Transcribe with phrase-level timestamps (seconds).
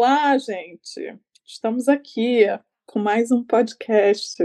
[0.00, 1.18] Olá, gente.
[1.44, 2.46] Estamos aqui
[2.86, 4.40] com mais um podcast.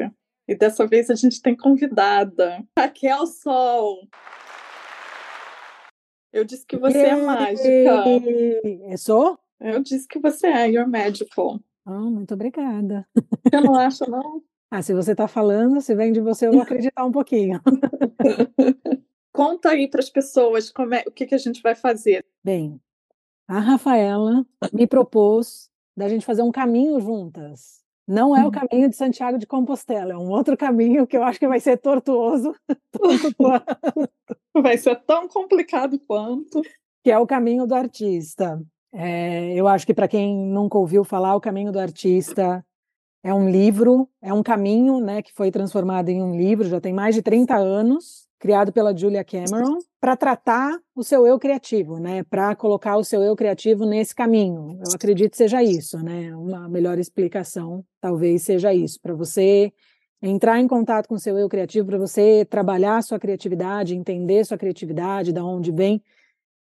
[0.48, 4.07] E dessa vez a gente tem convidada, Raquel Sol.
[6.34, 7.70] Eu disse que você é mágica.
[7.70, 9.38] Eu sou?
[9.60, 11.60] Eu disse que você é, you're magical.
[11.86, 13.07] Oh, muito obrigada.
[13.14, 14.42] Você não acha, não?
[14.71, 17.61] Ah, se você está falando, se vem de você, eu vou acreditar um pouquinho.
[19.32, 22.25] Conta aí para as pessoas como é, o que, que a gente vai fazer.
[22.43, 22.82] Bem,
[23.47, 27.82] a Rafaela me propôs da gente fazer um caminho juntas.
[28.07, 28.52] Não é o uhum.
[28.52, 31.78] caminho de Santiago de Compostela, é um outro caminho que eu acho que vai ser
[31.78, 32.53] tortuoso.
[34.53, 36.61] vai ser tão complicado quanto.
[37.03, 38.61] Que é o caminho do artista.
[38.94, 42.64] É, eu acho que para quem nunca ouviu falar, o caminho do artista
[43.23, 46.94] é um livro, é um caminho né, que foi transformado em um livro, já tem
[46.94, 52.25] mais de 30 anos criado pela Julia Cameron, para tratar o seu eu criativo, né?
[52.25, 54.77] Para colocar o seu eu criativo nesse caminho.
[54.86, 56.36] Eu acredito seja isso, né?
[56.36, 59.71] Uma melhor explicação talvez seja isso, para você
[60.21, 64.58] entrar em contato com o seu eu criativo, para você trabalhar sua criatividade, entender sua
[64.58, 66.03] criatividade, da onde vem.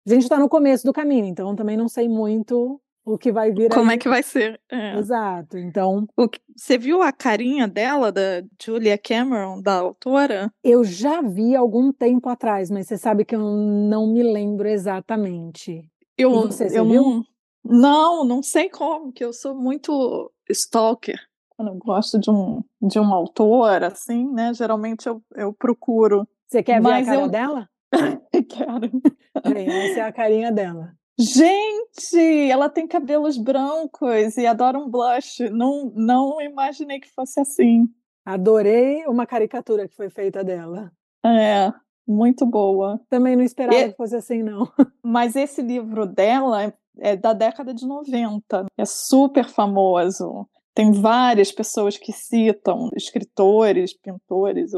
[0.07, 3.51] A gente está no começo do caminho, então também não sei muito o que vai
[3.51, 3.97] vir Como aí.
[3.97, 4.61] é que vai ser?
[4.71, 4.99] É.
[4.99, 5.59] Exato.
[5.59, 6.07] Então.
[6.31, 10.53] Que, você viu a carinha dela, da Julia Cameron, da autora?
[10.63, 15.83] Eu já vi algum tempo atrás, mas você sabe que eu não me lembro exatamente.
[16.17, 17.03] Eu, e você, você eu viu?
[17.03, 17.25] Não,
[17.65, 21.19] não, não sei como, que eu sou muito stalker.
[21.51, 24.53] Quando eu gosto de um, de um autor, assim, né?
[24.55, 26.27] Geralmente eu, eu procuro.
[26.49, 27.29] Você quer ver a cara eu...
[27.29, 27.69] dela?
[28.49, 29.53] Quero.
[29.53, 30.93] Bem, essa é a carinha dela.
[31.21, 35.51] Gente, ela tem cabelos brancos e adora um blush.
[35.51, 37.87] Não, não imaginei que fosse assim.
[38.25, 40.91] Adorei uma caricatura que foi feita dela.
[41.25, 41.71] É,
[42.09, 42.99] muito boa.
[43.11, 43.91] Também não esperava e...
[43.91, 44.67] que fosse assim, não.
[45.05, 48.65] Mas esse livro dela é da década de 90.
[48.79, 50.49] É super famoso.
[50.75, 54.73] Tem várias pessoas que citam, escritores, pintores,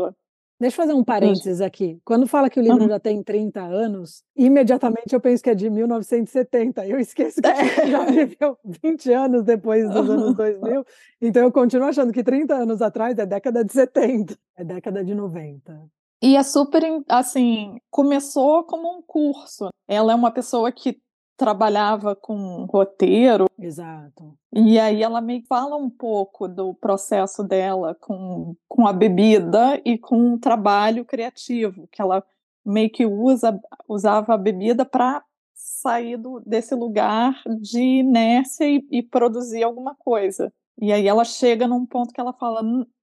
[0.62, 1.98] Deixa eu fazer um parênteses aqui.
[2.04, 2.88] Quando fala que o livro uhum.
[2.88, 6.86] já tem 30 anos, imediatamente eu penso que é de 1970.
[6.86, 7.86] Eu esqueço que é.
[7.90, 10.84] já viveu 20 anos depois dos anos 2000.
[11.20, 15.12] Então eu continuo achando que 30 anos atrás é década de 70, é década de
[15.16, 15.82] 90.
[16.22, 19.68] E é super, assim, começou como um curso.
[19.88, 20.96] Ela é uma pessoa que
[21.42, 23.46] trabalhava com roteiro.
[23.58, 24.38] Exato.
[24.54, 29.98] E aí ela me fala um pouco do processo dela com, com a bebida e
[29.98, 32.22] com o trabalho criativo, que ela
[32.64, 39.02] meio que usa, usava a bebida para sair do, desse lugar de inércia e, e
[39.02, 40.52] produzir alguma coisa.
[40.80, 42.62] E aí ela chega num ponto que ela fala: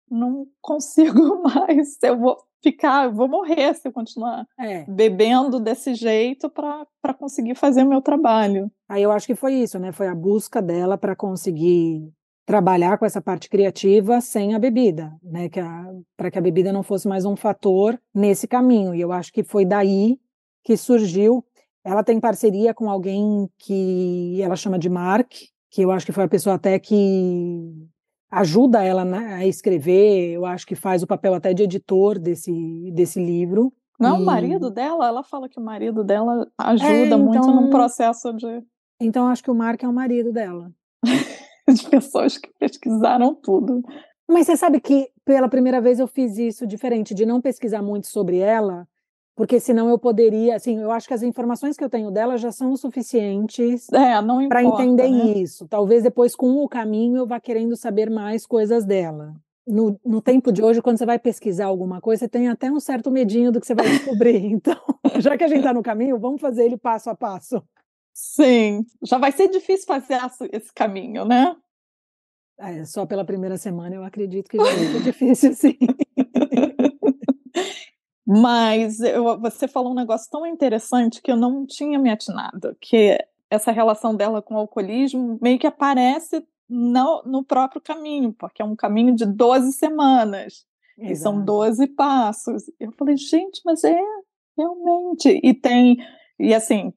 [0.07, 4.83] não consigo mais, eu vou ficar, vou morrer se eu continuar é.
[4.85, 8.69] bebendo desse jeito para conseguir fazer o meu trabalho.
[8.89, 9.91] Aí eu acho que foi isso, né?
[9.91, 12.11] Foi a busca dela para conseguir
[12.45, 15.49] trabalhar com essa parte criativa sem a bebida, né?
[15.49, 15.61] Que
[16.15, 18.93] para que a bebida não fosse mais um fator nesse caminho.
[18.93, 20.19] E eu acho que foi daí
[20.63, 21.45] que surgiu.
[21.85, 25.31] Ela tem parceria com alguém que ela chama de Mark,
[25.71, 27.87] que eu acho que foi a pessoa até que
[28.31, 32.91] ajuda ela né, a escrever, eu acho que faz o papel até de editor desse,
[32.93, 33.73] desse livro.
[33.99, 34.21] Não, e...
[34.21, 37.19] o marido dela, ela fala que o marido dela ajuda é, então...
[37.19, 38.63] muito no processo de.
[38.99, 40.71] Então acho que o Mark é o marido dela.
[41.73, 43.81] de pessoas que pesquisaram tudo.
[44.27, 48.07] Mas você sabe que pela primeira vez eu fiz isso diferente, de não pesquisar muito
[48.07, 48.87] sobre ela,
[49.37, 52.51] porque senão eu poderia, assim, eu acho que as informações que eu tenho dela já
[52.51, 55.37] são suficientes é, para entender né?
[55.37, 55.67] isso.
[55.67, 59.35] Talvez depois, com o caminho, eu vá querendo saber mais coisas dela.
[59.67, 62.79] No, no tempo de hoje, quando você vai pesquisar alguma coisa, você tem até um
[62.79, 64.37] certo medinho do que você vai descobrir.
[64.51, 64.75] Então,
[65.19, 67.61] já que a gente está no caminho, vamos fazer ele passo a passo.
[68.11, 70.19] Sim, já vai ser difícil fazer
[70.51, 71.55] esse caminho, né?
[72.59, 75.77] É, só pela primeira semana eu acredito que já vai ser difícil, sim.
[78.29, 83.17] Mas eu, você falou um negócio tão interessante que eu não tinha me atinado, que
[83.49, 88.65] essa relação dela com o alcoolismo meio que aparece no, no próprio caminho, porque é
[88.65, 90.65] um caminho de 12 semanas,
[90.97, 91.13] Exato.
[91.13, 92.63] e são 12 passos.
[92.77, 93.97] Eu falei, gente, mas é
[94.57, 95.39] realmente.
[95.41, 95.97] E tem,
[96.37, 96.91] e assim,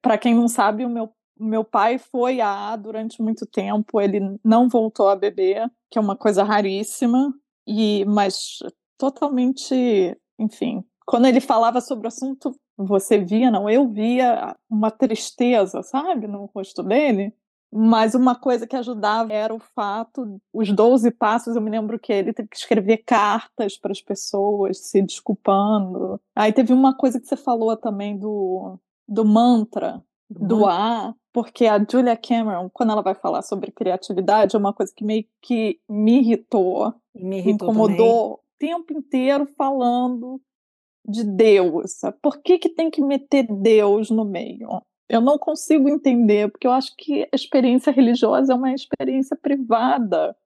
[0.00, 4.68] para quem não sabe, o meu, meu pai foi a durante muito tempo, ele não
[4.68, 7.34] voltou a beber, que é uma coisa raríssima,
[7.66, 8.58] e mas
[8.96, 15.82] totalmente enfim, quando ele falava sobre o assunto, você via, não, eu via uma tristeza,
[15.82, 17.34] sabe, no rosto dele.
[17.72, 22.12] Mas uma coisa que ajudava era o fato, os 12 passos, eu me lembro que
[22.12, 26.20] ele teve que escrever cartas para as pessoas, se desculpando.
[26.34, 28.76] Aí teve uma coisa que você falou também do,
[29.06, 34.58] do mantra, do A, porque a Julia Cameron, quando ela vai falar sobre criatividade, é
[34.58, 40.40] uma coisa que meio que me irritou, me irritou incomodou tempo inteiro falando
[41.04, 41.98] de Deus.
[42.22, 44.68] Por que, que tem que meter Deus no meio?
[45.08, 50.36] Eu não consigo entender, porque eu acho que a experiência religiosa é uma experiência privada.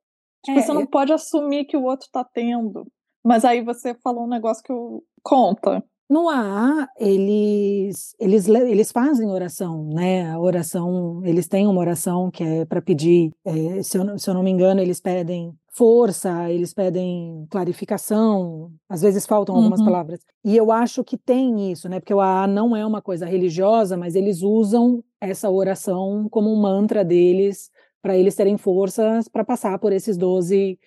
[0.43, 2.87] Tipo, é, você não pode assumir que o outro está tendo.
[3.23, 5.85] Mas aí você falou um negócio que eu conta.
[6.09, 10.31] No AA, eles, eles, eles fazem oração, né?
[10.31, 14.35] A oração, eles têm uma oração que é para pedir, é, se, eu, se eu
[14.35, 19.87] não me engano, eles pedem força, eles pedem clarificação, às vezes faltam algumas uhum.
[19.87, 20.21] palavras.
[20.45, 21.99] E eu acho que tem isso, né?
[21.99, 26.61] Porque o AA não é uma coisa religiosa, mas eles usam essa oração como um
[26.61, 30.79] mantra deles, para eles terem forças para passar por esses 12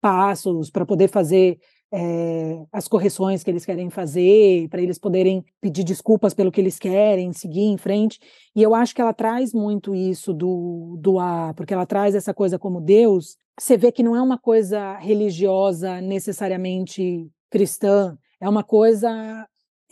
[0.00, 1.58] passos, para poder fazer
[1.90, 6.78] é, as correções que eles querem fazer, para eles poderem pedir desculpas pelo que eles
[6.78, 8.20] querem, seguir em frente.
[8.54, 12.34] E eu acho que ela traz muito isso do, do A, porque ela traz essa
[12.34, 13.36] coisa como Deus.
[13.58, 19.46] Você vê que não é uma coisa religiosa necessariamente cristã, é uma coisa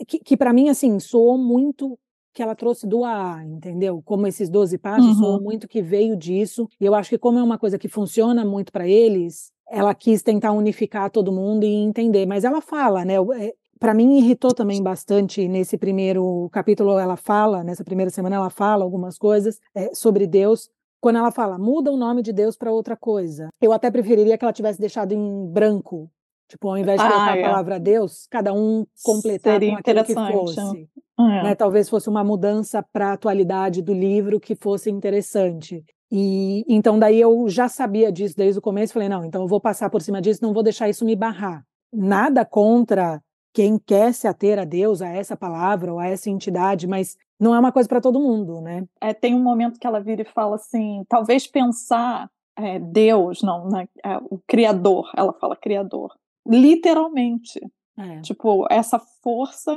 [0.07, 1.97] que, que para mim, assim, soou muito
[2.33, 3.99] que ela trouxe do AA, entendeu?
[4.05, 5.15] Como esses 12 passos, uhum.
[5.15, 6.69] soou muito que veio disso.
[6.79, 10.21] E eu acho que como é uma coisa que funciona muito para eles, ela quis
[10.21, 13.15] tentar unificar todo mundo e entender, mas ela fala, né?
[13.39, 16.99] É, Para mim irritou também bastante nesse primeiro capítulo.
[16.99, 20.69] Ela fala, nessa primeira semana, ela fala algumas coisas é, sobre Deus.
[20.99, 23.49] Quando ela fala, muda o nome de Deus para outra coisa.
[23.61, 26.09] Eu até preferiria que ela tivesse deixado em branco.
[26.49, 27.43] Tipo, ao invés de colocar ah, é.
[27.43, 30.89] a palavra Deus, cada um completar Seria com aquilo que fosse.
[31.19, 31.43] É.
[31.43, 31.55] Né?
[31.55, 35.83] Talvez fosse uma mudança para a atualidade do livro que fosse interessante.
[36.09, 39.59] E então daí eu já sabia disso desde o começo, falei, não, então eu vou
[39.59, 41.65] passar por cima disso, não vou deixar isso me barrar.
[41.91, 43.21] Nada contra
[43.53, 47.53] quem quer se ater a Deus, a essa palavra ou a essa entidade, mas não
[47.53, 48.87] é uma coisa para todo mundo, né?
[48.99, 53.69] É, tem um momento que ela vira e fala assim, talvez pensar é, Deus, não,
[53.69, 56.17] né, é, o Criador, ela fala Criador,
[56.47, 57.59] literalmente.
[57.97, 58.21] É.
[58.21, 59.75] Tipo, essa força,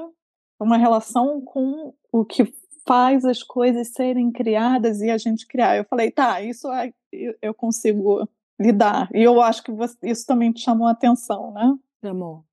[0.59, 2.53] uma relação com o que
[2.87, 5.77] faz as coisas serem criadas e a gente criar.
[5.77, 6.93] Eu falei, tá, isso é,
[7.41, 8.29] eu consigo
[8.59, 9.09] lidar.
[9.15, 11.75] E eu acho que você, isso também te chamou a atenção, né?
[12.05, 12.45] Chamou.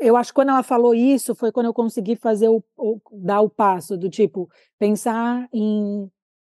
[0.00, 3.40] Eu acho que quando ela falou isso foi quando eu consegui fazer o, o dar
[3.40, 4.48] o passo do tipo
[4.78, 6.08] pensar em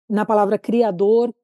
[0.09, 1.35] na palavra criador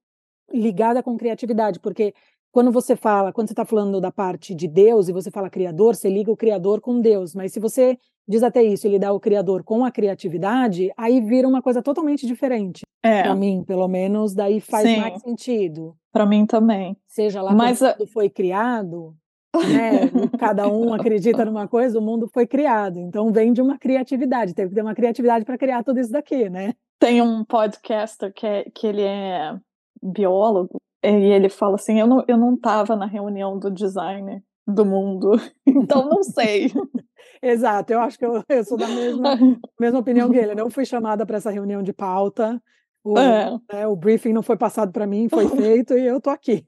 [0.50, 2.14] ligada com criatividade, porque
[2.50, 5.96] quando você fala, quando você está falando da parte de Deus e você fala criador,
[5.96, 9.20] você liga o criador com Deus, mas se você diz até isso, ele dá o
[9.20, 12.82] criador com a criatividade, aí vira uma coisa totalmente diferente.
[13.02, 13.22] É.
[13.22, 14.98] Para mim, pelo menos, daí faz Sim.
[14.98, 15.96] mais sentido.
[16.12, 16.96] Para mim também.
[17.06, 19.14] Seja lá Mas quando foi criado,
[19.58, 20.10] né?
[20.38, 22.98] Cada um acredita numa coisa, o mundo foi criado.
[22.98, 26.48] Então vem de uma criatividade, teve que ter uma criatividade para criar tudo isso daqui,
[26.48, 26.74] né?
[26.98, 29.54] Tem um podcaster que, é, que ele é
[30.02, 34.84] biólogo e ele fala assim: eu não, eu não tava na reunião do design do
[34.84, 35.32] mundo,
[35.66, 36.72] então não sei.
[37.42, 39.36] Exato, eu acho que eu, eu sou da mesma,
[39.78, 40.52] mesma opinião que ele.
[40.52, 42.60] Eu não fui chamada para essa reunião de pauta.
[43.04, 43.60] O, é.
[43.70, 46.64] né, o briefing não foi passado para mim, foi feito e eu tô aqui.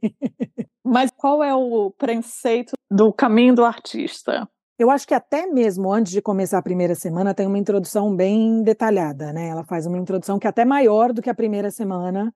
[0.84, 4.46] Mas qual é o preceito do caminho do artista?
[4.78, 8.62] Eu acho que até mesmo antes de começar a primeira semana tem uma introdução bem
[8.62, 9.48] detalhada, né?
[9.48, 12.32] Ela faz uma introdução que é até maior do que a primeira semana,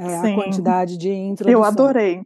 [0.00, 1.60] é, a quantidade de introdução.
[1.60, 2.22] Eu adorei.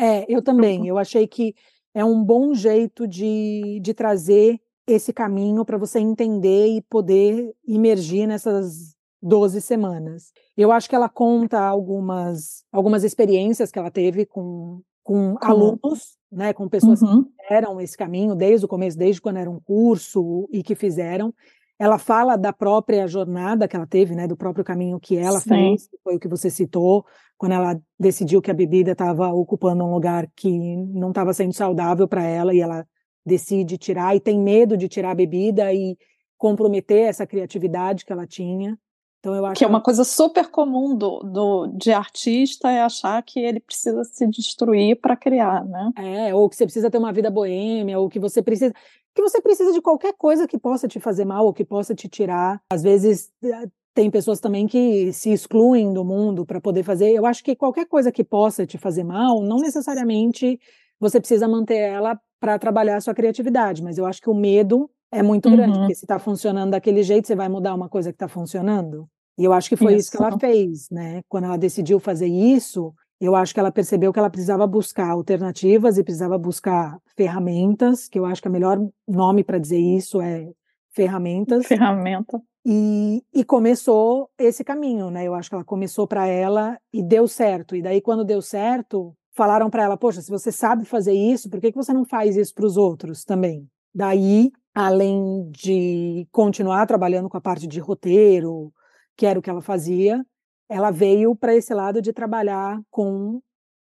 [0.00, 0.86] É, eu também.
[0.86, 1.54] Eu achei que
[1.94, 8.26] é um bom jeito de, de trazer esse caminho para você entender e poder imergir
[8.26, 10.32] nessas 12 semanas.
[10.56, 15.46] Eu acho que ela conta algumas, algumas experiências que ela teve com, com, com...
[15.46, 17.24] alunos, né, com pessoas uhum.
[17.24, 21.34] que fizeram esse caminho desde o começo, desde quando era um curso e que fizeram.
[21.78, 25.48] Ela fala da própria jornada que ela teve, né, do próprio caminho que ela Sim.
[25.48, 27.04] fez, que foi o que você citou,
[27.38, 32.06] quando ela decidiu que a bebida estava ocupando um lugar que não estava sendo saudável
[32.06, 32.86] para ela e ela
[33.24, 35.96] decide tirar e tem medo de tirar a bebida e
[36.36, 38.78] comprometer essa criatividade que ela tinha.
[39.20, 43.22] Então eu acho que é uma coisa super comum do, do de artista é achar
[43.22, 45.90] que ele precisa se destruir para criar, né?
[45.96, 48.74] É, ou que você precisa ter uma vida boêmia, ou que você precisa
[49.14, 52.08] que você precisa de qualquer coisa que possa te fazer mal ou que possa te
[52.08, 52.62] tirar.
[52.72, 57.10] Às vezes eh, tem pessoas também que se excluem do mundo para poder fazer.
[57.10, 60.58] Eu acho que qualquer coisa que possa te fazer mal, não necessariamente
[60.98, 64.88] você precisa manter ela para trabalhar a sua criatividade, mas eu acho que o medo
[65.12, 65.56] é muito uhum.
[65.56, 69.08] grande, porque se está funcionando daquele jeito, você vai mudar uma coisa que está funcionando.
[69.38, 70.00] E eu acho que foi isso.
[70.00, 71.22] isso que ela fez, né?
[71.28, 75.98] Quando ela decidiu fazer isso, eu acho que ela percebeu que ela precisava buscar alternativas
[75.98, 80.50] e precisava buscar ferramentas, que eu acho que o melhor nome para dizer isso é
[80.90, 81.66] ferramentas.
[81.66, 82.40] Ferramenta.
[82.64, 85.24] E, e, começou esse caminho, né?
[85.24, 87.74] Eu acho que ela começou para ela e deu certo.
[87.74, 91.58] E daí, quando deu certo, falaram para ela: Poxa, se você sabe fazer isso, por
[91.58, 93.66] que, que você não faz isso para os outros também?
[93.94, 98.72] Daí, além de continuar trabalhando com a parte de roteiro,
[99.16, 100.24] que era o que ela fazia,
[100.68, 103.40] ela veio para esse lado de trabalhar com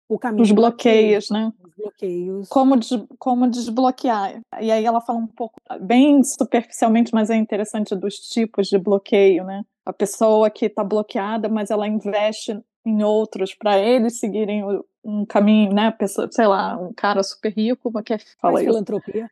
[0.10, 0.44] o caminho.
[0.44, 1.54] Os bloqueios, né?
[1.64, 2.50] Os bloqueios.
[2.50, 4.42] Como, des, como desbloquear.
[4.60, 9.46] E aí ela fala um pouco, bem superficialmente, mas é interessante, dos tipos de bloqueio,
[9.46, 9.64] né?
[9.86, 14.64] A pessoa que está bloqueada, mas ela investe em outros para eles seguirem
[15.04, 15.92] um caminho, né?
[15.92, 19.30] Pessoa, sei lá, um cara super rico, mas que fala Faz filantropia.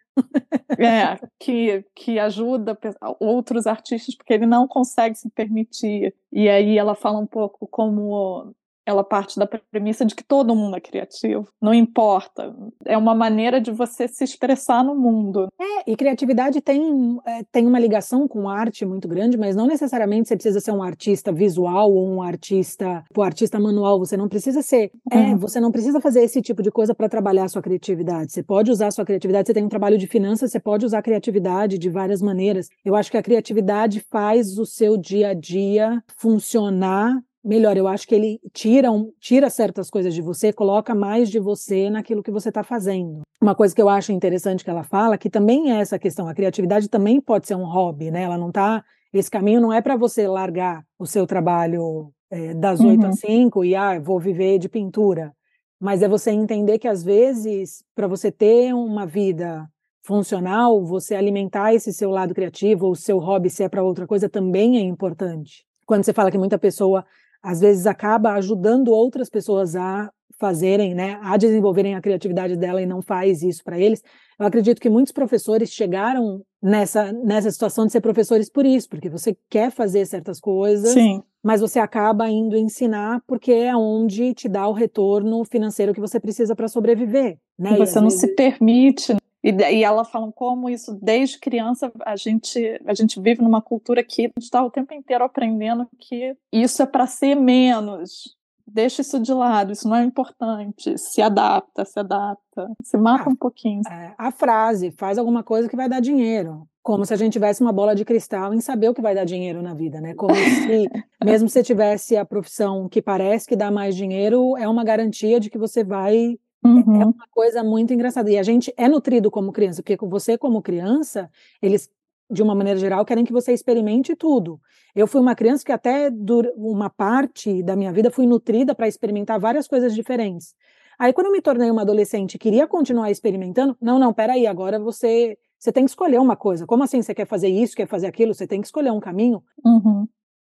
[0.79, 2.77] É, que, que ajuda
[3.19, 6.13] outros artistas porque ele não consegue se permitir.
[6.31, 8.53] E aí ela fala um pouco como
[8.87, 12.55] ela parte da premissa de que todo mundo é criativo, não importa.
[12.85, 15.49] É uma maneira de você se expressar no mundo.
[15.59, 20.29] É, e criatividade tem, é, tem uma ligação com arte muito grande, mas não necessariamente
[20.29, 24.61] você precisa ser um artista visual ou um artista, o artista manual, você não precisa
[24.61, 24.89] ser.
[25.11, 25.37] É, uhum.
[25.37, 28.31] você não precisa fazer esse tipo de coisa para trabalhar a sua criatividade.
[28.31, 30.99] Você pode usar a sua criatividade, você tem um trabalho de finanças, você pode usar
[30.99, 32.69] a criatividade de várias maneiras.
[32.85, 38.07] Eu acho que a criatividade faz o seu dia a dia funcionar melhor, eu acho
[38.07, 42.31] que ele tira, um, tira certas coisas de você, coloca mais de você naquilo que
[42.31, 43.21] você está fazendo.
[43.41, 46.33] Uma coisa que eu acho interessante que ela fala, que também é essa questão, a
[46.33, 48.23] criatividade também pode ser um hobby, né?
[48.23, 48.83] Ela não tá.
[49.13, 53.09] Esse caminho não é para você largar o seu trabalho é, das oito uhum.
[53.09, 55.31] às cinco e ah, vou viver de pintura.
[55.79, 59.67] Mas é você entender que às vezes, para você ter uma vida
[60.03, 64.07] funcional, você alimentar esse seu lado criativo, ou o seu hobby, se é para outra
[64.07, 65.65] coisa, também é importante.
[65.85, 67.05] Quando você fala que muita pessoa
[67.47, 72.85] às vezes acaba ajudando outras pessoas a fazerem, né, a desenvolverem a criatividade dela e
[72.85, 74.03] não faz isso para eles.
[74.37, 79.09] Eu acredito que muitos professores chegaram nessa nessa situação de ser professores por isso, porque
[79.09, 81.23] você quer fazer certas coisas, Sim.
[81.41, 86.19] mas você acaba indo ensinar porque é onde te dá o retorno financeiro que você
[86.19, 87.73] precisa para sobreviver, né?
[87.73, 88.19] E você e não vezes...
[88.19, 89.15] se permite?
[89.43, 94.03] E, e ela fala como isso, desde criança, a gente, a gente vive numa cultura
[94.03, 98.35] que a gente está o tempo inteiro aprendendo que isso é para ser menos.
[98.69, 100.97] Deixa isso de lado, isso não é importante.
[100.97, 102.69] Se adapta, se adapta.
[102.83, 103.81] Se mata ah, um pouquinho.
[103.89, 106.67] É, a frase, faz alguma coisa que vai dar dinheiro.
[106.83, 109.23] Como se a gente tivesse uma bola de cristal em saber o que vai dar
[109.23, 110.13] dinheiro na vida, né?
[110.13, 110.89] Como se,
[111.23, 115.39] mesmo se você tivesse a profissão que parece que dá mais dinheiro, é uma garantia
[115.39, 117.01] de que você vai uhum.
[117.01, 118.29] É uma coisa muito engraçada.
[118.31, 121.29] E a gente é nutrido como criança, porque você, como criança,
[121.61, 121.89] eles,
[122.29, 124.59] de uma maneira geral, querem que você experimente tudo.
[124.95, 126.11] Eu fui uma criança que, até
[126.55, 130.55] uma parte da minha vida, fui nutrida para experimentar várias coisas diferentes.
[130.99, 134.79] Aí, quando eu me tornei uma adolescente e queria continuar experimentando, não, não, peraí, agora
[134.79, 136.65] você, você tem que escolher uma coisa.
[136.65, 138.33] Como assim você quer fazer isso, quer fazer aquilo?
[138.33, 139.43] Você tem que escolher um caminho.
[139.63, 140.07] Uhum.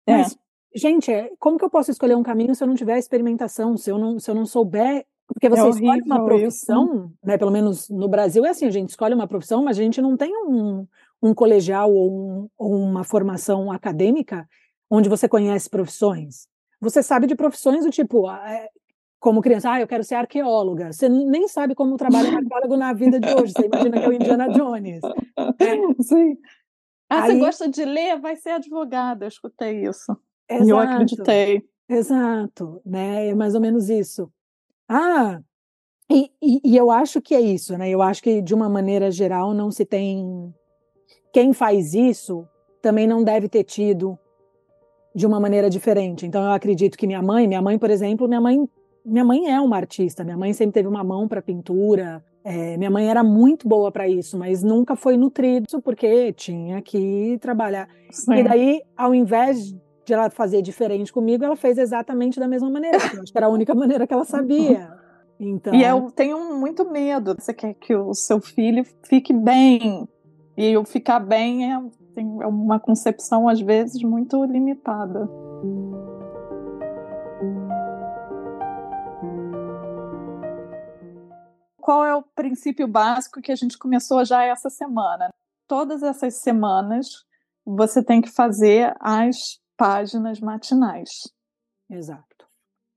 [0.07, 0.77] Mas, é.
[0.77, 3.97] gente, como que eu posso escolher um caminho se eu não tiver experimentação, se eu
[3.97, 7.37] não, se eu não souber porque você é escolhe uma profissão, né?
[7.37, 10.15] Pelo menos no Brasil é assim, a gente escolhe uma profissão, mas a gente não
[10.15, 10.87] tem um,
[11.21, 14.47] um colegial ou, um, ou uma formação acadêmica
[14.89, 16.47] onde você conhece profissões.
[16.79, 18.69] Você sabe de profissões do tipo, ah, é,
[19.19, 20.93] como criança, ah, eu quero ser arqueóloga.
[20.93, 23.53] Você nem sabe como trabalha um arqueólogo na vida de hoje.
[23.53, 25.01] Você imagina que é o Indiana Jones.
[26.01, 26.37] Sim.
[27.09, 27.31] Ah, Aí...
[27.31, 28.19] você gosta de ler?
[28.19, 29.25] Vai ser advogada.
[29.25, 30.15] Eu escutei isso.
[30.47, 30.69] Exato.
[30.69, 31.63] Eu acreditei.
[31.89, 33.27] Exato, né?
[33.27, 34.31] É mais ou menos isso.
[34.87, 35.39] Ah,
[36.09, 37.89] e, e, e, eu acho que é isso, né?
[37.89, 40.53] Eu acho que de uma maneira geral não se tem.
[41.33, 42.47] Quem faz isso
[42.81, 44.17] também não deve ter tido
[45.13, 46.25] de uma maneira diferente.
[46.25, 48.69] Então eu acredito que minha mãe, minha mãe, por exemplo, minha mãe,
[49.03, 50.23] minha mãe é uma artista.
[50.23, 52.23] Minha mãe sempre teve uma mão para pintura.
[52.43, 57.39] É, minha mãe era muito boa para isso, mas nunca foi nutrido porque tinha que
[57.41, 57.89] trabalhar.
[58.11, 58.35] Sim.
[58.35, 59.75] E daí, ao invés
[60.05, 62.97] de ela fazer diferente comigo, ela fez exatamente da mesma maneira.
[63.13, 64.87] Eu acho que era a única maneira que ela sabia.
[65.39, 65.73] Então...
[65.73, 67.35] E eu tenho muito medo.
[67.37, 70.07] Você quer que o seu filho fique bem.
[70.55, 71.75] E eu ficar bem é,
[72.15, 75.27] é uma concepção, às vezes, muito limitada.
[81.81, 85.29] Qual é o princípio básico que a gente começou já essa semana?
[85.67, 87.07] Todas essas semanas
[87.65, 89.35] você tem que fazer as
[89.77, 91.31] páginas matinais.
[91.89, 92.45] Exato.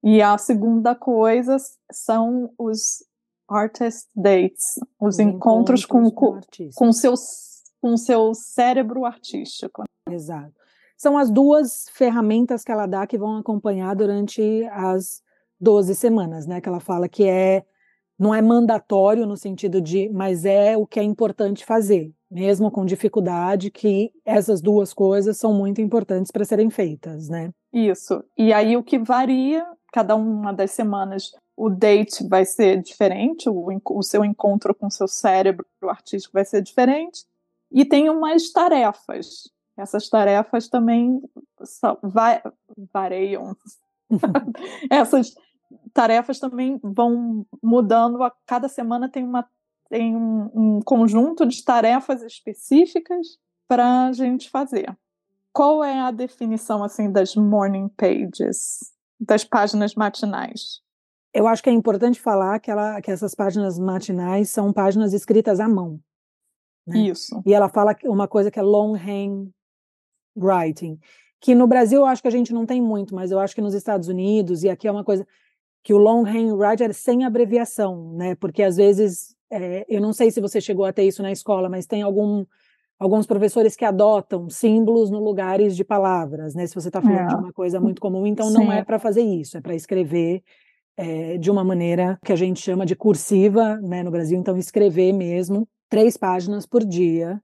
[0.03, 1.57] E a segunda coisa
[1.91, 3.05] são os
[3.49, 6.41] artist dates, os, os encontros, encontros, com, com,
[6.75, 7.15] com, seu,
[7.81, 9.85] com seu cérebro artístico.
[10.09, 10.53] Exato.
[10.97, 15.23] São as duas ferramentas que ela dá que vão acompanhar durante as
[15.61, 16.61] 12 semanas, né?
[16.61, 17.65] Que ela fala que é
[18.19, 22.85] não é mandatório no sentido de, mas é o que é importante fazer, mesmo com
[22.85, 27.51] dificuldade, que essas duas coisas são muito importantes para serem feitas, né?
[27.73, 28.25] Isso.
[28.37, 33.69] E aí o que varia, cada uma das semanas, o date vai ser diferente, o,
[33.91, 37.25] o seu encontro com o seu cérebro artístico vai ser diferente,
[37.71, 39.51] e tem umas tarefas.
[39.77, 41.23] Essas tarefas também
[42.93, 43.57] variam.
[44.91, 45.35] Essas
[45.93, 48.23] tarefas também vão mudando.
[48.23, 49.47] A cada semana tem, uma,
[49.89, 54.97] tem um, um conjunto de tarefas específicas para a gente fazer.
[55.53, 60.81] Qual é a definição assim das morning pages, das páginas matinais?
[61.35, 65.61] Eu acho que é importante falar que, ela, que essas páginas matinais são páginas escritas
[65.61, 66.01] à mão.
[66.87, 67.01] Né?
[67.01, 67.43] Isso.
[67.45, 69.51] E ela fala uma coisa que é longhand
[70.35, 70.99] writing,
[71.41, 73.61] que no Brasil eu acho que a gente não tem muito, mas eu acho que
[73.61, 75.27] nos Estados Unidos, e aqui é uma coisa
[75.83, 78.35] que o longhand writing é sem abreviação, né?
[78.35, 81.69] Porque às vezes, é, eu não sei se você chegou a ter isso na escola,
[81.69, 82.45] mas tem algum
[82.99, 86.67] alguns professores que adotam símbolos no lugares de palavras, né?
[86.67, 87.27] Se você está falando é.
[87.29, 88.55] de uma coisa muito comum, então Sim.
[88.55, 90.43] não é para fazer isso, é para escrever
[90.97, 94.03] é, de uma maneira que a gente chama de cursiva, né?
[94.03, 97.41] No Brasil, então escrever mesmo três páginas por dia,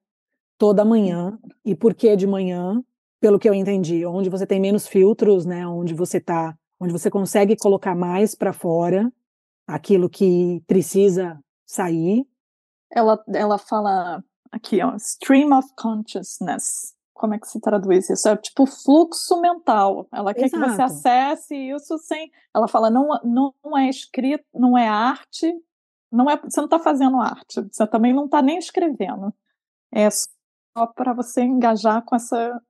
[0.59, 1.39] toda manhã.
[1.65, 2.83] E por que de manhã?
[3.21, 5.67] Pelo que eu entendi, onde você tem menos filtros, né?
[5.67, 9.13] Onde você tá, onde você consegue colocar mais para fora
[9.67, 12.27] aquilo que precisa sair.
[12.93, 14.23] Ela, ela fala
[14.53, 16.95] aqui, ó, stream of consciousness.
[17.13, 18.29] Como é que se traduz isso?
[18.29, 20.07] É tipo fluxo mental.
[20.13, 20.63] Ela quer Exato.
[20.63, 22.31] que você acesse isso sem.
[22.55, 25.53] Ela fala, não, não é escrito, não é arte,
[26.13, 29.33] não é, você não está fazendo arte, você também não está nem escrevendo.
[29.93, 32.61] É só para você engajar com essa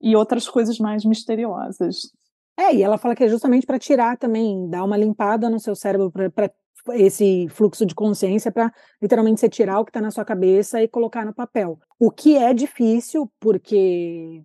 [0.00, 2.10] e outras coisas mais misteriosas.
[2.60, 5.74] É, e ela fala que é justamente para tirar também, dar uma limpada no seu
[5.74, 6.52] cérebro para
[6.92, 10.88] esse fluxo de consciência para literalmente você tirar o que está na sua cabeça e
[10.88, 11.78] colocar no papel.
[11.98, 14.42] O que é difícil, porque,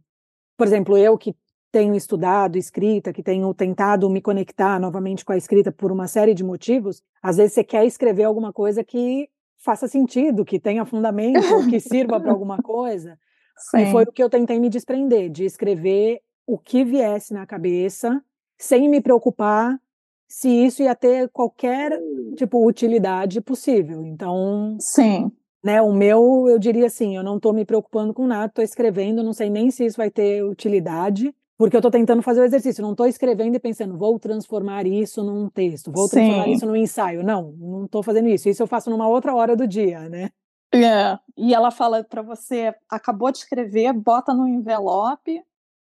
[0.58, 1.36] por exemplo, eu que
[1.73, 6.34] tenho estudado escrita, que tenho tentado me conectar novamente com a escrita por uma série
[6.34, 11.67] de motivos, às vezes você quer escrever alguma coisa que faça sentido, que tenha fundamento,
[11.69, 13.19] que sirva para alguma coisa.
[13.58, 13.80] Sim.
[13.80, 18.21] E foi o que eu tentei me desprender, de escrever o que viesse na cabeça,
[18.58, 19.79] sem me preocupar
[20.27, 21.99] se isso ia ter qualquer
[22.36, 24.05] tipo utilidade possível.
[24.05, 25.31] Então, sim.
[25.63, 29.23] Né, o meu, eu diria assim, eu não estou me preocupando com nada, estou escrevendo,
[29.23, 32.84] não sei nem se isso vai ter utilidade, porque eu estou tentando fazer o exercício,
[32.84, 36.17] não estou escrevendo e pensando, vou transformar isso num texto, vou Sim.
[36.17, 37.23] transformar isso num ensaio.
[37.23, 38.47] Não, não estou fazendo isso.
[38.47, 40.29] Isso eu faço numa outra hora do dia, né?
[40.73, 41.17] É.
[41.38, 45.41] E ela fala para você, acabou de escrever, bota no envelope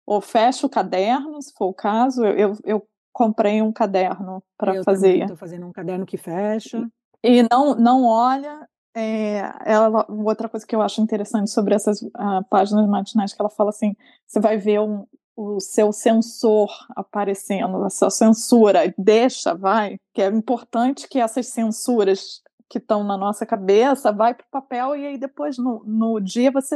[0.07, 2.25] ou fecha o caderno, se for o caso.
[2.25, 5.21] Eu, eu, comprei um caderno para fazer.
[5.21, 6.87] Estou fazendo um caderno que fecha.
[7.23, 8.69] E não, não olha.
[8.95, 13.49] É, ela, outra coisa que eu acho interessante sobre essas uh, páginas matinais que ela
[13.49, 13.95] fala assim,
[14.27, 20.27] você vai ver um, o seu sensor aparecendo, a sua censura, deixa, vai, que é
[20.27, 25.17] importante que essas censuras que estão na nossa cabeça vai para o papel e aí
[25.17, 26.75] depois no, no dia você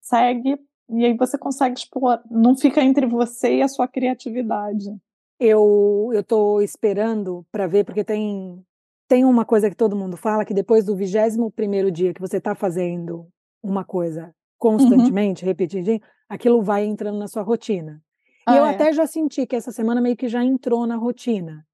[0.00, 0.58] segue
[0.90, 4.96] e aí você consegue expor, não fica entre você e a sua criatividade.
[5.38, 8.64] Eu eu estou esperando para ver porque tem
[9.08, 12.38] tem uma coisa que todo mundo fala que depois do vigésimo primeiro dia que você
[12.38, 13.26] está fazendo
[13.62, 14.76] uma coisa Uhum.
[14.76, 15.48] constantemente, uhum.
[15.48, 18.02] repetidinho, aquilo vai entrando na sua rotina.
[18.44, 18.70] Ah, e eu é.
[18.70, 21.64] até já senti que essa semana meio que já entrou na rotina.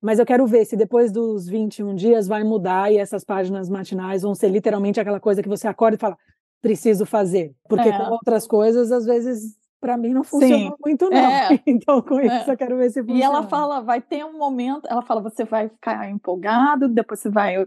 [0.00, 4.20] Mas eu quero ver se depois dos 21 dias vai mudar e essas páginas matinais
[4.20, 6.18] vão ser literalmente aquela coisa que você acorda e fala,
[6.64, 7.54] preciso fazer.
[7.68, 7.96] Porque é.
[7.96, 10.72] com outras coisas, às vezes, para mim não funciona Sim.
[10.84, 11.18] muito, não.
[11.18, 11.60] É.
[11.66, 12.40] Então, com é.
[12.40, 13.20] isso, eu quero ver se funciona.
[13.20, 17.28] E ela fala, vai ter um momento, ela fala, você vai ficar empolgado, depois você
[17.28, 17.66] vai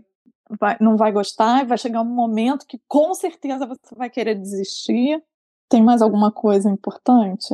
[0.60, 5.22] vai, não vai gostar, vai chegar um momento que com certeza você vai querer desistir.
[5.70, 7.54] Tem mais alguma coisa importante?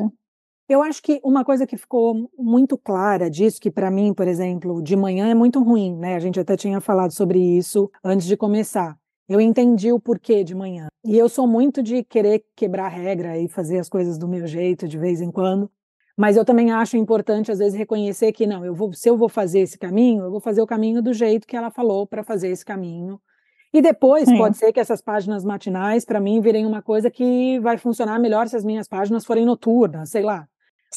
[0.70, 4.82] Eu acho que uma coisa que ficou muito clara disso, que para mim, por exemplo,
[4.82, 6.16] de manhã é muito ruim, né?
[6.16, 8.98] A gente até tinha falado sobre isso antes de começar.
[9.34, 10.90] Eu entendi o porquê de manhã.
[11.04, 14.88] E eu sou muito de querer quebrar regra e fazer as coisas do meu jeito
[14.88, 15.72] de vez em quando.
[16.16, 19.28] Mas eu também acho importante, às vezes, reconhecer que não, eu vou, se eu vou
[19.28, 22.50] fazer esse caminho, eu vou fazer o caminho do jeito que ela falou para fazer
[22.50, 23.20] esse caminho.
[23.74, 24.38] E depois Sim.
[24.38, 28.48] pode ser que essas páginas matinais, para mim, virem uma coisa que vai funcionar melhor
[28.48, 30.48] se as minhas páginas forem noturnas, sei lá.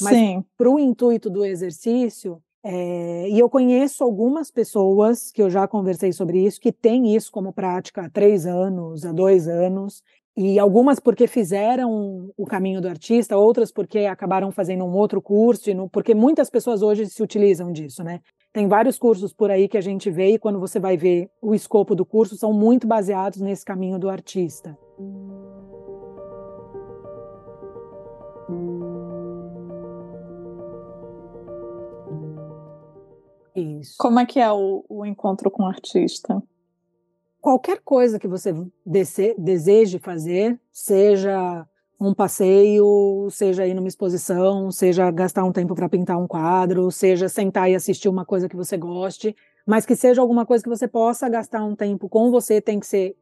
[0.03, 2.39] Mas para o intuito do exercício,
[2.69, 7.31] é, e eu conheço algumas pessoas que eu já conversei sobre isso, que têm isso
[7.31, 10.03] como prática há três anos, há dois anos,
[10.37, 15.71] e algumas porque fizeram o caminho do artista, outras porque acabaram fazendo um outro curso,
[15.93, 18.21] porque muitas pessoas hoje se utilizam disso, né?
[18.53, 21.55] Tem vários cursos por aí que a gente vê e quando você vai ver o
[21.55, 24.77] escopo do curso, são muito baseados nesse caminho do artista.
[33.57, 33.95] Isso.
[33.99, 36.43] Como é que é o, o encontro com o artista?
[37.41, 38.53] Qualquer coisa que você
[38.85, 41.67] dese, deseje fazer, seja
[41.99, 47.29] um passeio, seja ir numa exposição, seja gastar um tempo para pintar um quadro, seja
[47.29, 49.35] sentar e assistir uma coisa que você goste,
[49.67, 52.87] mas que seja alguma coisa que você possa gastar um tempo com você, tem que
[52.87, 53.17] ser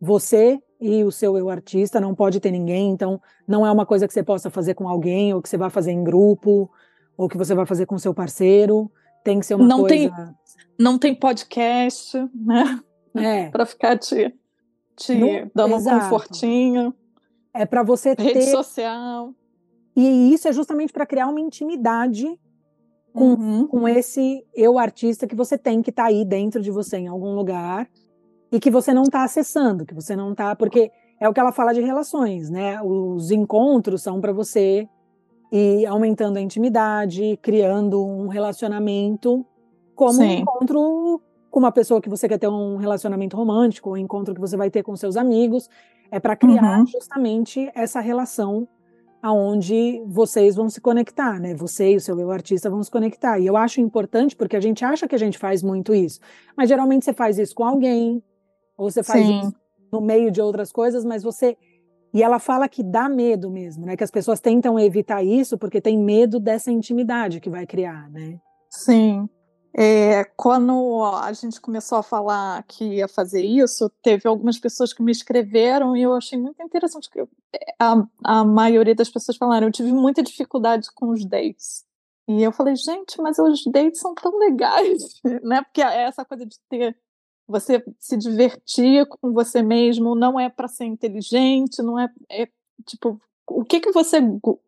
[0.00, 4.06] você e o seu eu artista, não pode ter ninguém, então não é uma coisa
[4.06, 6.70] que você possa fazer com alguém, ou que você vai fazer em grupo,
[7.16, 8.90] ou que você vai fazer com seu parceiro,
[9.26, 9.94] tem que ser uma não coisa...
[9.94, 10.10] Tem,
[10.78, 12.80] não tem podcast, né?
[13.14, 13.48] É.
[13.50, 14.32] para ficar te,
[14.94, 15.96] te não, dando exato.
[15.96, 16.94] um confortinho.
[17.52, 18.42] É para você Rede ter...
[18.42, 19.34] social.
[19.96, 22.38] E isso é justamente para criar uma intimidade
[23.12, 23.66] com, uhum.
[23.66, 27.08] com esse eu artista que você tem que estar tá aí dentro de você em
[27.08, 27.88] algum lugar
[28.52, 31.50] e que você não está acessando, que você não está, porque é o que ela
[31.50, 32.80] fala de relações, né?
[32.82, 34.86] Os encontros são para você
[35.50, 39.44] ir aumentando a intimidade, criando um relacionamento,
[39.94, 40.22] como Sim.
[40.22, 44.40] um encontro com uma pessoa que você quer ter um relacionamento romântico, um encontro que
[44.40, 45.68] você vai ter com seus amigos,
[46.10, 46.86] é para criar uhum.
[46.86, 48.68] justamente essa relação
[49.22, 51.54] aonde vocês vão se conectar, né?
[51.54, 53.40] Você e o seu eu artista vão se conectar.
[53.40, 56.20] E eu acho importante porque a gente acha que a gente faz muito isso,
[56.56, 58.22] mas geralmente você faz isso com alguém,
[58.76, 59.40] ou você faz Sim.
[59.40, 59.54] isso
[59.92, 61.56] no meio de outras coisas, mas você
[62.16, 63.94] e ela fala que dá medo mesmo, né?
[63.94, 68.40] Que as pessoas tentam evitar isso porque tem medo dessa intimidade que vai criar, né?
[68.70, 69.28] Sim.
[69.76, 75.02] É, quando a gente começou a falar que ia fazer isso, teve algumas pessoas que
[75.02, 77.22] me escreveram e eu achei muito interessante que
[77.78, 81.84] a, a maioria das pessoas falaram, eu tive muita dificuldade com os dates.
[82.26, 85.60] E eu falei, gente, mas os dates são tão legais, né?
[85.64, 86.96] Porque é essa coisa de ter
[87.46, 92.48] você se divertir com você mesmo, não é para ser inteligente, não é, é,
[92.84, 94.18] tipo, o que que você,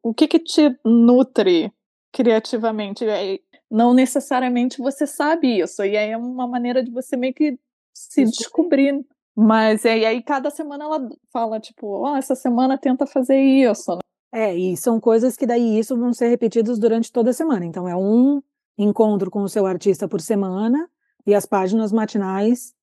[0.03, 1.73] o que que te nutre
[2.13, 3.05] criativamente?
[3.05, 7.59] É, não necessariamente você sabe isso, e aí é uma maneira de você meio que
[7.93, 9.05] se descobrir.
[9.41, 13.39] Mas é, e aí cada semana ela fala, tipo, ó, oh, essa semana tenta fazer
[13.41, 13.93] isso.
[13.95, 14.01] Né?
[14.33, 17.65] É, e são coisas que daí isso vão ser repetidos durante toda a semana.
[17.65, 18.43] Então é um
[18.77, 20.89] encontro com o seu artista por semana,
[21.29, 22.75] e as páginas matinais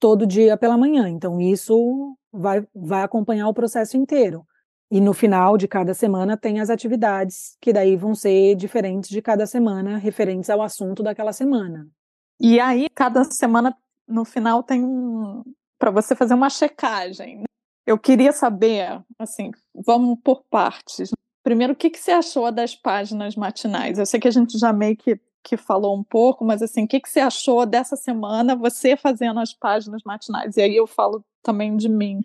[0.00, 1.10] todo dia pela manhã.
[1.10, 4.46] Então, isso vai, vai acompanhar o processo inteiro.
[4.90, 9.20] E no final de cada semana tem as atividades, que daí vão ser diferentes de
[9.20, 11.86] cada semana, referentes ao assunto daquela semana.
[12.40, 13.76] E aí, cada semana,
[14.08, 15.42] no final, tem um,
[15.78, 17.44] para você fazer uma checagem.
[17.86, 21.10] Eu queria saber, assim, vamos por partes.
[21.42, 23.98] Primeiro, o que, que você achou das páginas matinais?
[23.98, 26.88] Eu sei que a gente já meio que que falou um pouco, mas assim, o
[26.88, 30.56] que, que você achou dessa semana, você fazendo as páginas matinais?
[30.56, 32.24] E aí eu falo também de mim.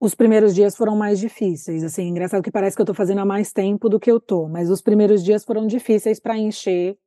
[0.00, 3.24] Os primeiros dias foram mais difíceis, assim, engraçado que parece que eu estou fazendo há
[3.24, 6.98] mais tempo do que eu tô, mas os primeiros dias foram difíceis para encher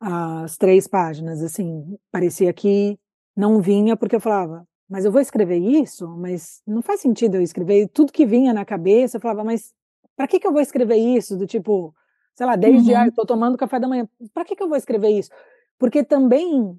[0.00, 2.98] as três páginas, assim, parecia que
[3.36, 7.42] não vinha porque eu falava, mas eu vou escrever isso, mas não faz sentido eu
[7.42, 9.74] escrever tudo que vinha na cabeça, eu falava, mas
[10.16, 11.36] para que que eu vou escrever isso?
[11.36, 11.94] Do tipo,
[12.38, 13.06] sei lá, desde uhum.
[13.06, 14.08] estou tomando café da manhã.
[14.32, 15.28] Para que, que eu vou escrever isso?
[15.76, 16.78] Porque também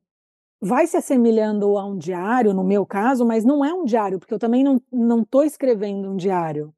[0.62, 4.34] vai se assemelhando a um diário, no meu caso, mas não é um diário, porque
[4.34, 6.74] eu também não não estou escrevendo um diário.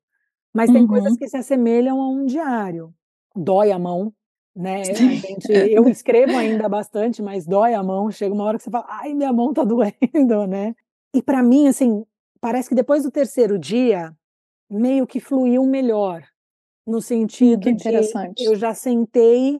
[0.52, 0.78] Mas uhum.
[0.78, 1.17] tem coisas uhum.
[1.17, 2.91] que se assemelham a um diário.
[3.36, 4.12] Dói a mão,
[4.56, 4.84] né?
[4.84, 8.10] Gente, eu escrevo ainda bastante, mas dói a mão.
[8.10, 10.76] Chega uma hora que você fala, ai, minha mão tá doendo, né?
[11.13, 12.04] E para mim, assim,
[12.41, 14.12] parece que depois do terceiro dia,
[14.67, 16.31] meio que fluiu melhor
[16.91, 19.60] no hum, sentido de eu já sentei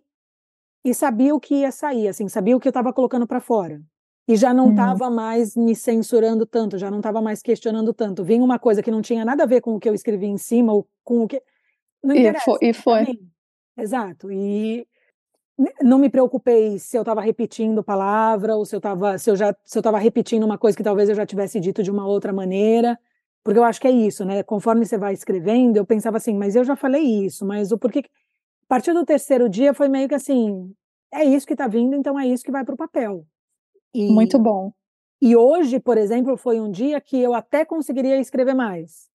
[0.84, 3.82] e sabia o que ia sair, assim, sabia o que eu estava colocando para fora.
[4.28, 5.16] E já não estava uhum.
[5.16, 8.24] mais me censurando tanto, já não estava mais questionando tanto.
[8.24, 10.38] Vinha uma coisa que não tinha nada a ver com o que eu escrevi em
[10.38, 11.42] cima ou com o que
[12.04, 13.20] não e foi, e foi.
[13.78, 14.32] Exato.
[14.32, 14.88] E
[15.82, 19.56] não me preocupei se eu estava repetindo palavra ou se eu estava se eu já
[19.64, 22.34] se eu estava repetindo uma coisa que talvez eu já tivesse dito de uma outra
[22.34, 22.98] maneira.
[23.44, 24.44] Porque eu acho que é isso, né?
[24.44, 28.00] Conforme você vai escrevendo, eu pensava assim, mas eu já falei isso, mas o porquê.
[28.00, 30.74] A partir do terceiro dia foi meio que assim,
[31.14, 33.26] é isso que está vindo, então é isso que vai para o papel.
[33.94, 34.72] E, Muito bom.
[35.22, 39.10] E hoje, por exemplo, foi um dia que eu até conseguiria escrever mais.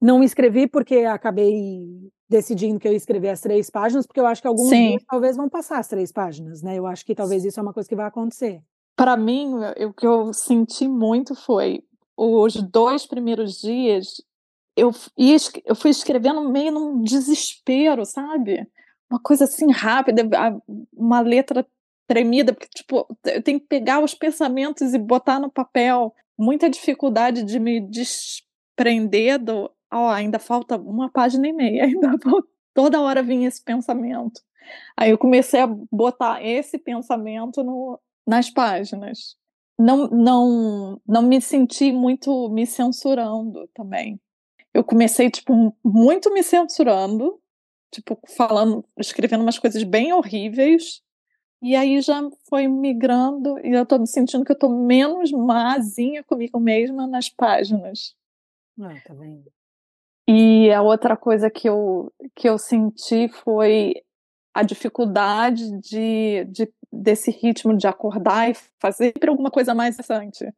[0.00, 4.42] Não escrevi porque acabei decidindo que eu ia escrever as três páginas, porque eu acho
[4.42, 6.76] que alguns dias talvez vão passar as três páginas, né?
[6.76, 8.60] Eu acho que talvez isso é uma coisa que vai acontecer.
[8.96, 9.54] Para mim,
[9.86, 11.82] o que eu senti muito foi
[12.16, 14.22] os dois primeiros dias,
[14.76, 14.92] eu,
[15.64, 18.66] eu fui escrevendo meio num desespero, sabe?
[19.10, 20.22] Uma coisa assim rápida,
[20.92, 21.66] uma letra
[22.06, 26.14] tremida, porque, tipo, eu tenho que pegar os pensamentos e botar no papel.
[26.38, 29.70] Muita dificuldade de me desprender do.
[29.92, 32.12] Oh, ainda falta uma página e meia, ainda
[32.74, 34.40] toda hora vinha esse pensamento.
[34.96, 39.36] Aí eu comecei a botar esse pensamento no, nas páginas.
[39.78, 44.20] Não, não, não me senti muito me censurando também.
[44.72, 47.40] Eu comecei, tipo, muito me censurando,
[47.90, 51.02] tipo, falando, escrevendo umas coisas bem horríveis,
[51.62, 56.22] e aí já foi migrando, e eu tô me sentindo que eu tô menos mazinha
[56.22, 58.14] comigo mesma nas páginas.
[58.80, 59.14] Ah, tá?
[60.28, 63.94] E a outra coisa que eu, que eu senti foi
[64.52, 70.52] a dificuldade de, de, desse ritmo de acordar e fazer alguma coisa mais interessante.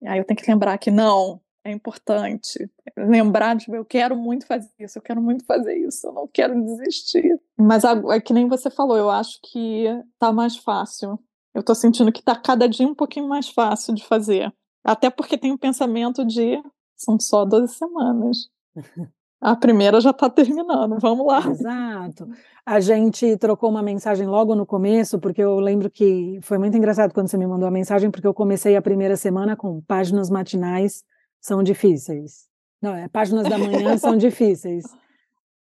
[0.00, 2.70] E aí eu tenho que lembrar que não, é importante.
[2.96, 6.60] Lembrar de eu quero muito fazer isso, eu quero muito fazer isso, eu não quero
[6.64, 7.38] desistir.
[7.56, 9.86] Mas é que nem você falou, eu acho que
[10.18, 11.18] tá mais fácil.
[11.54, 14.52] Eu tô sentindo que tá cada dia um pouquinho mais fácil de fazer.
[14.84, 16.62] Até porque tem o pensamento de
[16.96, 18.48] são só 12 semanas.
[19.40, 21.46] A primeira já está terminando, vamos lá.
[21.48, 22.28] Exato.
[22.66, 27.14] A gente trocou uma mensagem logo no começo, porque eu lembro que foi muito engraçado
[27.14, 31.04] quando você me mandou a mensagem, porque eu comecei a primeira semana com páginas matinais
[31.40, 32.48] são difíceis.
[32.82, 34.84] Não, é páginas da manhã são difíceis.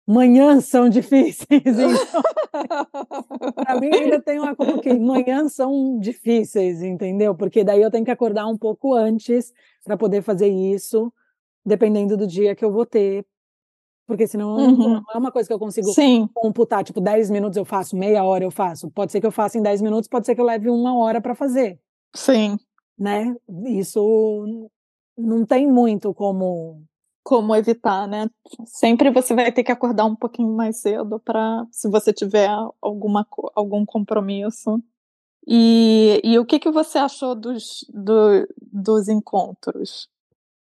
[0.07, 1.47] Manhãs são difíceis.
[2.59, 7.35] Então, para mim ainda tem uma coisa que manhãs são difíceis, entendeu?
[7.35, 11.13] Porque daí eu tenho que acordar um pouco antes para poder fazer isso,
[11.63, 13.23] dependendo do dia que eu vou ter
[14.07, 14.77] porque senão uhum.
[14.77, 16.29] não é uma coisa que eu consigo Sim.
[16.33, 18.89] computar, tipo, 10 minutos eu faço, meia hora eu faço.
[18.89, 21.19] Pode ser que eu faça em 10 minutos, pode ser que eu leve uma hora
[21.19, 21.77] para fazer.
[22.15, 22.57] Sim.
[22.97, 23.35] Né?
[23.65, 24.69] Isso
[25.17, 26.81] não tem muito como
[27.21, 28.29] como evitar, né?
[28.65, 32.49] Sempre você vai ter que acordar um pouquinho mais cedo para se você tiver
[32.81, 34.81] alguma algum compromisso.
[35.45, 40.07] E, e o que que você achou dos, do, dos encontros?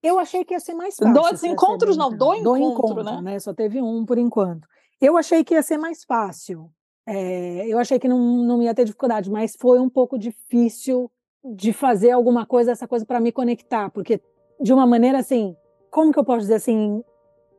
[0.02, 1.12] Eu achei que ia ser mais fácil.
[1.12, 3.20] Dos encontros, não, do encontro, encontro né?
[3.22, 3.38] né?
[3.38, 4.66] Só teve um por enquanto.
[5.00, 6.70] Eu achei que ia ser mais fácil.
[7.06, 11.10] É, eu achei que não, não ia ter dificuldade, mas foi um pouco difícil
[11.44, 14.20] de fazer alguma coisa, essa coisa para me conectar, porque
[14.60, 15.56] de uma maneira assim,
[15.90, 17.02] como que eu posso dizer assim?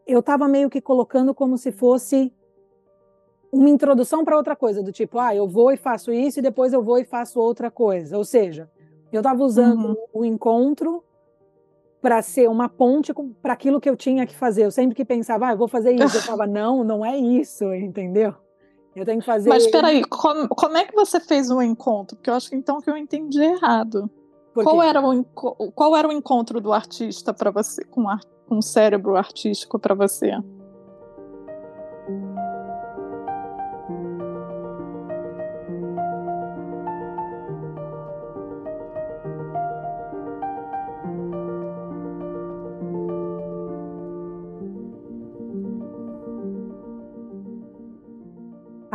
[0.06, 2.32] Eu estava meio que colocando como se fosse
[3.52, 6.72] uma introdução para outra coisa, do tipo, ah, eu vou e faço isso e depois
[6.72, 8.18] eu vou e faço outra coisa.
[8.18, 8.70] Ou seja,
[9.12, 9.96] eu estava usando uhum.
[10.14, 11.04] o encontro
[12.02, 14.66] para ser uma ponte para aquilo que eu tinha que fazer.
[14.66, 17.72] Eu sempre que pensava, ah, eu vou fazer isso, eu falava, não, não é isso,
[17.74, 18.34] entendeu?
[18.96, 19.50] Eu tenho que fazer.
[19.50, 22.18] Mas espera aí, como, como, é que você fez o encontro?
[22.18, 24.10] Porque eu acho que então que eu entendi errado.
[24.54, 25.24] Qual era, o,
[25.72, 29.96] qual era o encontro do artista para você, com, ar, com o cérebro artístico para
[29.96, 30.32] você?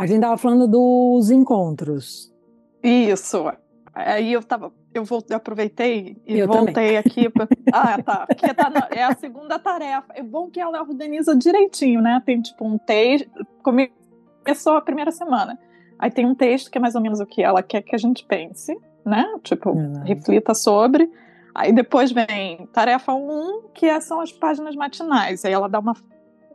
[0.07, 2.33] A gente estava falando dos encontros.
[2.81, 3.51] Isso.
[3.93, 6.97] Aí eu tava, eu voltei, aproveitei e eu voltei também.
[6.97, 7.29] aqui.
[7.29, 7.45] Pra...
[7.73, 8.25] Ah, tá.
[8.25, 8.87] Porque tá na...
[8.89, 10.07] é a segunda tarefa.
[10.13, 12.23] É bom que ela organiza direitinho, né?
[12.25, 13.29] Tem tipo um texto.
[13.61, 15.59] Começou a primeira semana.
[15.99, 17.99] Aí tem um texto que é mais ou menos o que ela quer que a
[17.99, 19.25] gente pense, né?
[19.43, 20.03] Tipo, uhum.
[20.05, 21.11] reflita sobre.
[21.53, 25.43] Aí depois vem tarefa 1, um, que é, são as páginas matinais.
[25.43, 25.95] Aí ela dá uma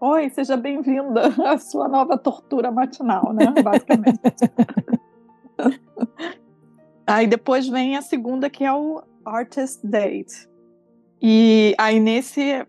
[0.05, 3.55] Oi, seja bem-vinda à sua nova tortura matinal, né?
[3.63, 4.19] Basicamente.
[7.07, 10.49] aí depois vem a segunda, que é o Artist Date.
[11.23, 12.67] E aí nesse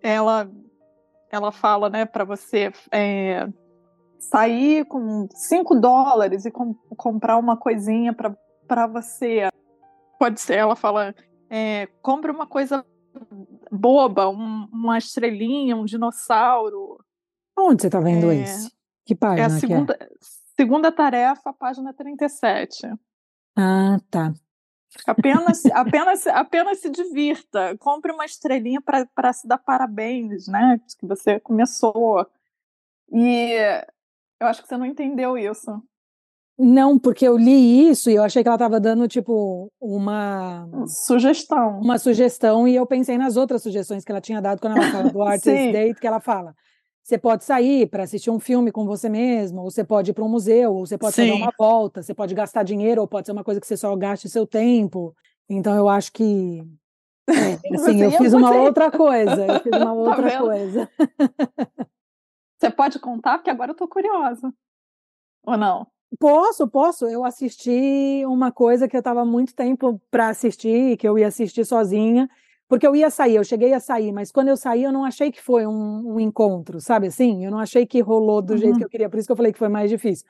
[0.00, 0.48] ela
[1.28, 3.48] ela fala, né, para você é,
[4.20, 9.48] sair com 5 dólares e com, comprar uma coisinha para você.
[10.20, 11.16] Pode ser, ela fala,
[11.50, 12.86] é, compre uma coisa
[13.70, 17.04] boba, um, uma estrelinha, um dinossauro.
[17.58, 18.72] Onde você está vendo é, esse?
[19.04, 19.42] Que página?
[19.42, 20.08] É a segunda, é?
[20.56, 22.86] segunda tarefa, página 37.
[23.56, 24.32] Ah, tá.
[25.06, 27.76] Apenas, apenas, apenas se divirta.
[27.78, 30.80] Compre uma estrelinha para se dar parabéns, né?
[30.98, 32.26] Que você começou.
[33.12, 33.52] E
[34.40, 35.82] eu acho que você não entendeu isso.
[36.62, 40.68] Não, porque eu li isso e eu achei que ela estava dando, tipo, uma...
[40.86, 41.80] Sugestão.
[41.80, 45.10] Uma sugestão e eu pensei nas outras sugestões que ela tinha dado quando ela fala
[45.10, 46.54] do Artist Date, que ela fala,
[47.02, 50.22] você pode sair para assistir um filme com você mesmo, ou você pode ir para
[50.22, 53.32] um museu, ou você pode dar uma volta, você pode gastar dinheiro, ou pode ser
[53.32, 55.14] uma coisa que você só gaste seu tempo.
[55.48, 56.62] Então eu acho que...
[57.26, 60.90] É, assim, eu fiz uma outra coisa, eu fiz uma tá outra tá coisa.
[62.58, 63.38] Você pode contar?
[63.38, 64.52] Porque agora eu tô curiosa.
[65.46, 65.86] Ou não?
[66.18, 67.06] Posso, posso.
[67.06, 71.64] Eu assisti uma coisa que eu estava muito tempo para assistir, que eu ia assistir
[71.64, 72.28] sozinha,
[72.68, 75.32] porque eu ia sair, eu cheguei a sair, mas quando eu saí eu não achei
[75.32, 77.44] que foi um, um encontro, sabe assim?
[77.44, 78.58] Eu não achei que rolou do uhum.
[78.58, 80.24] jeito que eu queria, por isso que eu falei que foi mais difícil.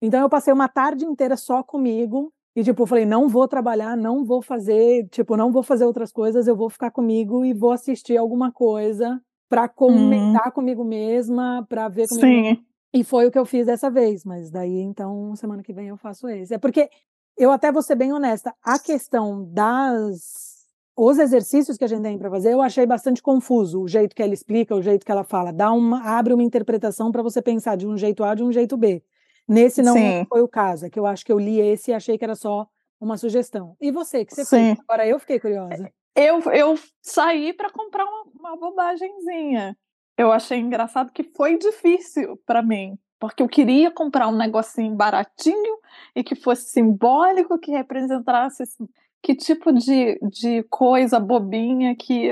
[0.00, 3.96] Então eu passei uma tarde inteira só comigo e tipo, eu falei, não vou trabalhar,
[3.96, 7.70] não vou fazer, tipo, não vou fazer outras coisas, eu vou ficar comigo e vou
[7.70, 10.52] assistir alguma coisa para comentar hum.
[10.52, 12.26] comigo mesma, para ver comigo.
[12.26, 12.64] Sim.
[12.96, 15.98] E foi o que eu fiz dessa vez, mas daí então semana que vem eu
[15.98, 16.54] faço esse.
[16.54, 16.88] É porque
[17.36, 20.56] eu até vou ser bem honesta, a questão das
[20.96, 24.22] os exercícios que a gente tem para fazer, eu achei bastante confuso o jeito que
[24.22, 27.76] ela explica, o jeito que ela fala, dá uma abre uma interpretação para você pensar
[27.76, 29.04] de um jeito A de um jeito B.
[29.46, 30.24] Nesse não Sim.
[30.26, 32.34] foi o caso, é que eu acho que eu li esse e achei que era
[32.34, 32.66] só
[32.98, 33.76] uma sugestão.
[33.78, 34.74] E você, que você Sim.
[34.74, 34.80] fez?
[34.88, 35.92] Agora eu fiquei curiosa.
[36.14, 39.76] Eu, eu saí para comprar uma, uma bobagemzinha.
[40.16, 45.78] Eu achei engraçado que foi difícil para mim, porque eu queria comprar um negocinho baratinho
[46.14, 48.64] e que fosse simbólico, que representasse
[49.22, 52.30] que tipo de, de coisa bobinha que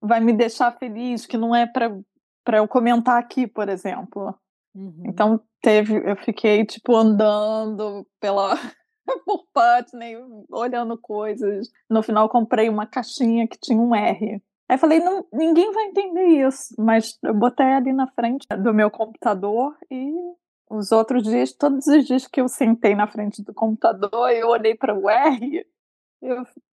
[0.00, 4.34] vai me deixar feliz, que não é para eu comentar aqui, por exemplo.
[4.74, 5.02] Uhum.
[5.06, 8.56] Então teve, eu fiquei tipo andando pela
[9.26, 10.16] por Putney,
[10.50, 11.68] olhando coisas.
[11.90, 14.40] No final comprei uma caixinha que tinha um R.
[14.72, 18.90] Aí falei, não, ninguém vai entender isso, mas eu botei ali na frente do meu
[18.90, 20.10] computador e
[20.70, 24.74] os outros dias, todos os dias que eu sentei na frente do computador, eu olhei
[24.74, 25.66] para o R,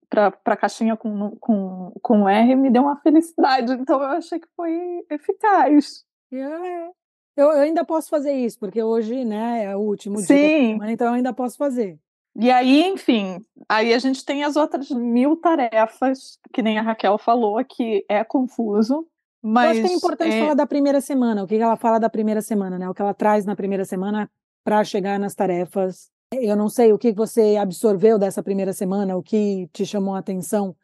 [0.08, 3.70] para a caixinha com, com, com R, me deu uma felicidade.
[3.74, 6.02] Então eu achei que foi eficaz.
[6.32, 6.92] Yeah.
[7.36, 10.34] Eu, eu, ainda posso fazer isso, porque hoje, né, é o último Sim.
[10.34, 11.98] dia semana, então eu ainda posso fazer.
[12.36, 17.18] E aí, enfim, aí a gente tem as outras mil tarefas, que nem a Raquel
[17.18, 19.06] falou, que é confuso.
[19.42, 20.40] Mas eu acho que é importante é...
[20.40, 22.88] falar da primeira semana, o que ela fala da primeira semana, né?
[22.88, 24.30] O que ela traz na primeira semana
[24.62, 26.10] para chegar nas tarefas.
[26.32, 30.18] Eu não sei o que você absorveu dessa primeira semana, o que te chamou a
[30.18, 30.76] atenção.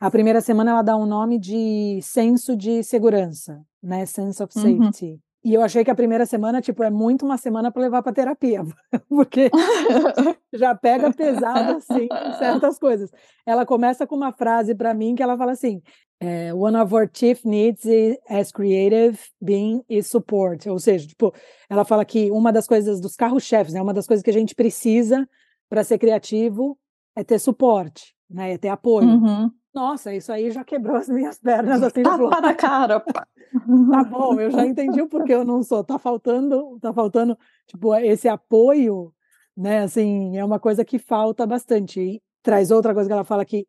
[0.00, 4.06] A primeira semana ela dá um nome de senso de segurança, né?
[4.06, 4.62] Sense of uhum.
[4.62, 5.12] safety.
[5.12, 5.18] Uhum.
[5.44, 8.14] E eu achei que a primeira semana, tipo, é muito uma semana para levar para
[8.14, 8.62] terapia,
[9.08, 9.50] porque
[10.54, 13.10] já pega pesado assim certas coisas.
[13.44, 15.82] Ela começa com uma frase para mim que ela fala assim:
[16.18, 21.34] é, "One of our chief needs is, as creative being is support", ou seja, tipo,
[21.68, 24.54] ela fala que uma das coisas dos carros-chefes, né, uma das coisas que a gente
[24.54, 25.28] precisa
[25.68, 26.78] para ser criativo
[27.14, 29.08] é ter suporte, né, é ter apoio.
[29.08, 29.50] Uhum.
[29.74, 32.02] Nossa, isso aí já quebrou as minhas pernas assim.
[32.02, 33.00] Tapa na cara.
[33.00, 35.82] tá bom, eu já entendi o porquê eu não sou.
[35.82, 39.12] Tá faltando, tá faltando, tipo, esse apoio,
[39.56, 39.80] né?
[39.80, 42.00] Assim, é uma coisa que falta bastante.
[42.00, 43.66] E traz outra coisa que ela fala que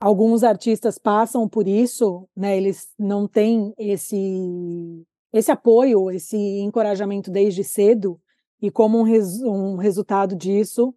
[0.00, 2.56] alguns artistas passam por isso, né?
[2.56, 8.18] Eles não têm esse esse apoio, esse encorajamento desde cedo
[8.62, 10.94] e como um, res, um resultado disso,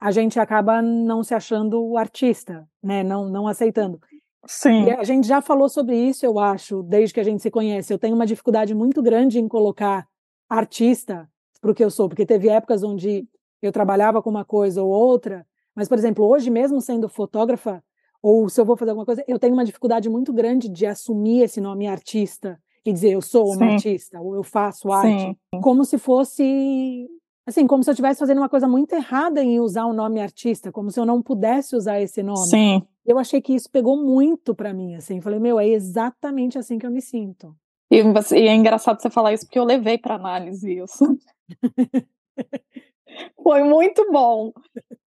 [0.00, 3.02] a gente acaba não se achando artista, né?
[3.02, 4.00] Não, não aceitando.
[4.46, 4.84] Sim.
[4.84, 7.92] E a gente já falou sobre isso, eu acho, desde que a gente se conhece.
[7.92, 10.06] Eu tenho uma dificuldade muito grande em colocar
[10.48, 11.28] artista
[11.60, 13.26] para o que eu sou, porque teve épocas onde
[13.60, 17.82] eu trabalhava com uma coisa ou outra, mas, por exemplo, hoje mesmo sendo fotógrafa,
[18.22, 21.42] ou se eu vou fazer alguma coisa, eu tenho uma dificuldade muito grande de assumir
[21.42, 23.74] esse nome artista e dizer eu sou uma Sim.
[23.74, 25.60] artista, ou eu faço arte, Sim.
[25.60, 27.08] como se fosse
[27.48, 30.70] assim, como se eu estivesse fazendo uma coisa muito errada em usar o nome artista,
[30.70, 32.46] como se eu não pudesse usar esse nome.
[32.46, 32.82] Sim.
[33.06, 36.84] Eu achei que isso pegou muito para mim, assim, falei, meu, é exatamente assim que
[36.84, 37.56] eu me sinto.
[37.90, 38.02] E,
[38.36, 41.18] e é engraçado você falar isso porque eu levei para análise isso.
[43.42, 44.52] Foi muito bom.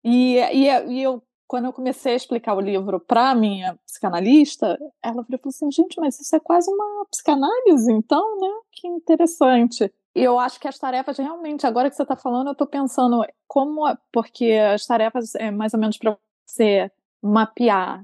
[0.03, 5.23] E, e, e, eu, quando eu comecei a explicar o livro para minha psicanalista, ela
[5.23, 8.49] falou assim, gente, mas isso é quase uma psicanálise, então, né?
[8.71, 12.67] Que interessante eu acho que as tarefas realmente, agora que você está falando, eu estou
[12.67, 18.03] pensando como, porque as tarefas é mais ou menos para você mapear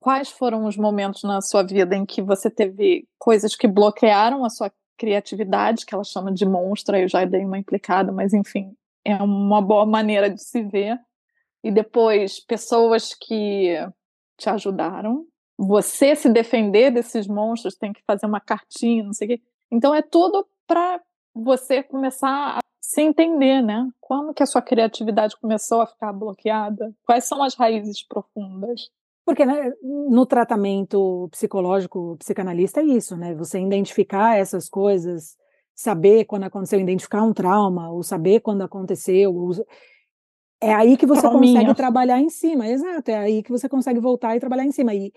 [0.00, 4.50] quais foram os momentos na sua vida em que você teve coisas que bloquearam a
[4.50, 9.16] sua criatividade, que ela chama de monstro, eu já dei uma implicada, mas enfim, é
[9.16, 10.98] uma boa maneira de se ver.
[11.62, 13.76] E depois, pessoas que
[14.36, 15.26] te ajudaram.
[15.56, 19.42] Você se defender desses monstros, tem que fazer uma cartinha, não sei o quê.
[19.70, 21.00] Então é tudo para
[21.34, 23.88] você começar a se entender, né?
[24.00, 26.94] Quando que a sua criatividade começou a ficar bloqueada?
[27.04, 28.90] Quais são as raízes profundas?
[29.24, 33.34] Porque né, no tratamento psicológico, psicanalista é isso, né?
[33.34, 35.36] Você identificar essas coisas,
[35.74, 39.34] saber quando aconteceu, identificar um trauma, ou saber quando aconteceu.
[39.34, 39.52] Ou...
[40.62, 41.60] É aí que você Trauminha.
[41.60, 43.10] consegue trabalhar em cima, exato.
[43.10, 44.94] É aí que você consegue voltar e trabalhar em cima.
[44.94, 45.10] E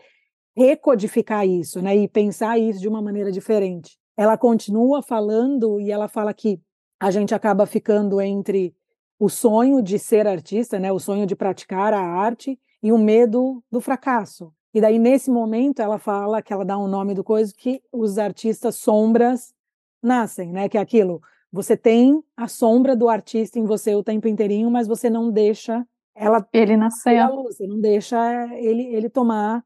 [0.56, 1.96] recodificar isso, né?
[1.96, 6.60] E pensar isso de uma maneira diferente ela continua falando e ela fala que
[7.00, 8.76] a gente acaba ficando entre
[9.20, 13.64] o sonho de ser artista, né, o sonho de praticar a arte e o medo
[13.72, 14.52] do fracasso.
[14.74, 18.18] E daí nesse momento ela fala que ela dá um nome do coisa que os
[18.18, 19.54] artistas sombras
[20.02, 24.28] nascem, né, que é aquilo, você tem a sombra do artista em você o tempo
[24.28, 28.18] inteirinho, mas você não deixa ela ele nascer, você não deixa
[28.56, 29.64] ele ele tomar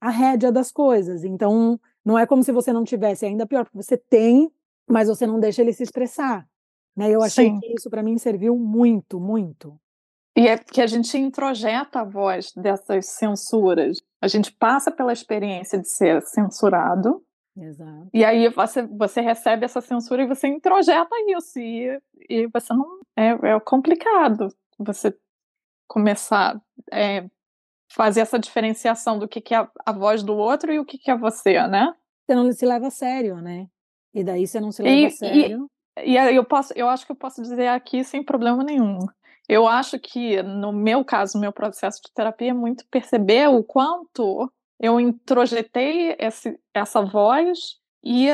[0.00, 1.24] a rédea das coisas.
[1.24, 4.50] Então, não é como se você não tivesse, é ainda pior, porque você tem,
[4.88, 6.46] mas você não deixa ele se expressar.
[6.96, 7.10] Né?
[7.10, 7.60] Eu achei Sim.
[7.60, 9.78] que isso para mim serviu muito, muito.
[10.36, 13.98] E é que a gente introjeta a voz dessas censuras.
[14.22, 17.22] A gente passa pela experiência de ser censurado.
[17.56, 18.08] Exato.
[18.14, 21.58] E aí você, você recebe essa censura e você introjeta isso.
[21.58, 23.00] E, e você não.
[23.16, 24.48] É, é complicado
[24.78, 25.14] você
[25.86, 27.28] começar é,
[27.90, 30.96] fazer essa diferenciação do que, que é a, a voz do outro e o que,
[30.96, 31.92] que é você, né?
[32.24, 33.66] Você não se leva a sério, né?
[34.14, 35.70] E daí você não se leva e, a sério.
[35.98, 38.98] E, e eu posso, eu acho que eu posso dizer aqui sem problema nenhum.
[39.48, 44.50] Eu acho que, no meu caso, meu processo de terapia é muito perceber o quanto
[44.78, 48.28] eu introjetei esse, essa voz e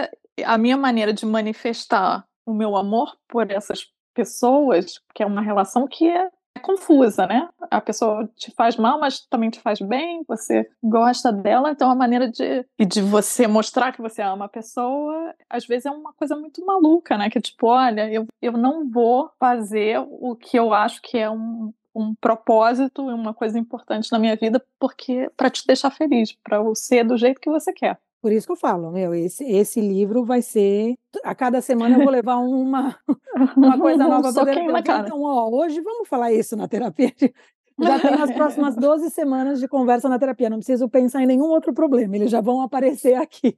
[0.45, 5.89] a minha maneira de manifestar o meu amor por essas pessoas, que é uma relação
[5.89, 6.31] que é é
[6.67, 7.49] confusa, né?
[7.71, 11.95] A pessoa te faz mal, mas também te faz bem, você gosta dela, então a
[11.95, 16.35] maneira de, de você mostrar que você ama a pessoa, às vezes é uma coisa
[16.35, 17.31] muito maluca, né?
[17.31, 21.73] Que tipo, olha, eu, eu não vou fazer o que eu acho que é um,
[21.95, 26.59] um propósito e uma coisa importante na minha vida porque para te deixar feliz, para
[26.75, 27.99] ser do jeito que você quer.
[28.27, 30.97] Por isso que eu falo, meu, esse, esse livro vai ser.
[31.23, 32.99] A cada semana eu vou levar uma,
[33.57, 34.99] uma coisa nova para terapia.
[34.99, 37.15] Então, ó, hoje vamos falar isso na terapia.
[37.79, 40.51] Já tem as próximas 12 semanas de conversa na terapia.
[40.51, 43.57] Não preciso pensar em nenhum outro problema, eles já vão aparecer aqui.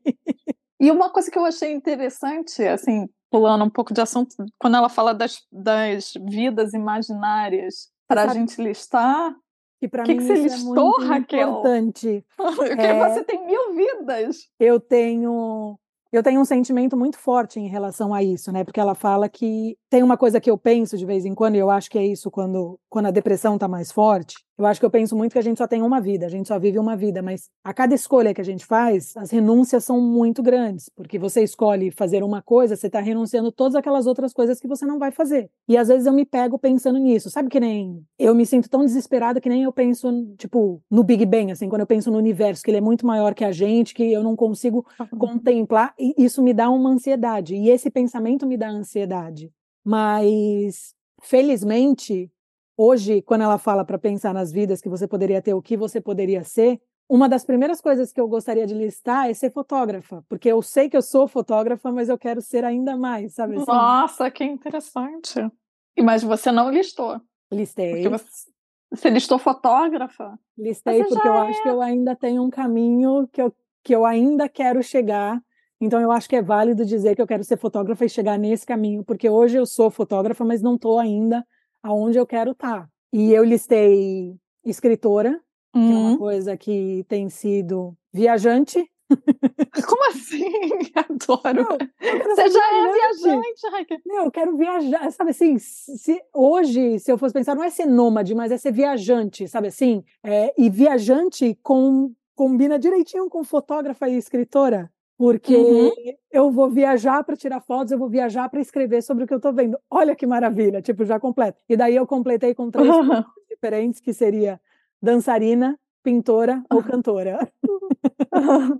[0.78, 4.90] E uma coisa que eu achei interessante, assim, pulando um pouco de assunto, quando ela
[4.90, 9.34] fala das, das vidas imaginárias para a gente listar,
[9.80, 11.48] que para mim que você isso listou, é muito Raquel?
[11.48, 12.24] importante.
[12.36, 14.48] Porque é, você tem mil vidas.
[14.58, 15.78] Eu tenho
[16.10, 18.64] eu tenho um sentimento muito forte em relação a isso, né?
[18.64, 21.58] Porque ela fala que tem uma coisa que eu penso de vez em quando, e
[21.58, 24.36] eu acho que é isso quando, quando a depressão está mais forte.
[24.58, 26.48] Eu acho que eu penso muito que a gente só tem uma vida, a gente
[26.48, 30.00] só vive uma vida, mas a cada escolha que a gente faz, as renúncias são
[30.00, 34.58] muito grandes, porque você escolhe fazer uma coisa, você está renunciando todas aquelas outras coisas
[34.58, 35.48] que você não vai fazer.
[35.68, 38.84] E às vezes eu me pego pensando nisso, sabe que nem eu me sinto tão
[38.84, 42.62] desesperada que nem eu penso, tipo, no Big Bang, assim, quando eu penso no universo,
[42.62, 44.84] que ele é muito maior que a gente, que eu não consigo
[45.18, 49.52] contemplar, e isso me dá uma ansiedade, e esse pensamento me dá ansiedade.
[49.84, 52.30] Mas, felizmente,
[52.76, 56.00] hoje, quando ela fala para pensar nas vidas que você poderia ter, o que você
[56.00, 60.48] poderia ser, uma das primeiras coisas que eu gostaria de listar é ser fotógrafa, porque
[60.48, 63.56] eu sei que eu sou fotógrafa, mas eu quero ser ainda mais, sabe?
[63.56, 63.64] Assim?
[63.66, 65.50] Nossa, que interessante.
[65.98, 67.18] Mas você não listou.
[67.50, 68.06] Listei.
[68.06, 68.50] Você,
[68.90, 70.38] você, listou fotógrafa?
[70.56, 71.48] Listei porque eu é...
[71.48, 75.42] acho que eu ainda tenho um caminho que eu, que eu ainda quero chegar
[75.80, 78.66] então eu acho que é válido dizer que eu quero ser fotógrafa e chegar nesse
[78.66, 81.46] caminho, porque hoje eu sou fotógrafa, mas não estou ainda
[81.82, 82.82] aonde eu quero estar.
[82.82, 82.88] Tá.
[83.12, 85.40] E eu listei escritora,
[85.74, 85.88] uhum.
[85.88, 86.18] que é uma uhum.
[86.18, 88.84] coisa que tem sido viajante.
[89.88, 90.44] Como assim?
[90.94, 91.66] Adoro.
[91.70, 93.98] Não, Você já é viajante, Raquel.
[94.04, 97.86] Não, eu quero viajar, sabe assim, se, hoje, se eu fosse pensar, não é ser
[97.86, 100.04] nômade, mas é ser viajante, sabe assim?
[100.22, 105.90] É, e viajante com, combina direitinho com fotógrafa e escritora porque uhum.
[106.30, 109.38] eu vou viajar para tirar fotos, eu vou viajar para escrever sobre o que eu
[109.38, 109.76] estou vendo.
[109.90, 111.58] Olha que maravilha, tipo, já completo.
[111.68, 113.24] E daí eu completei com três uhum.
[113.50, 114.60] diferentes, que seria
[115.02, 117.50] dançarina, pintora ou cantora.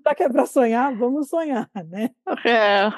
[0.05, 2.11] Já que é para sonhar, vamos sonhar, né?
[2.47, 2.93] É,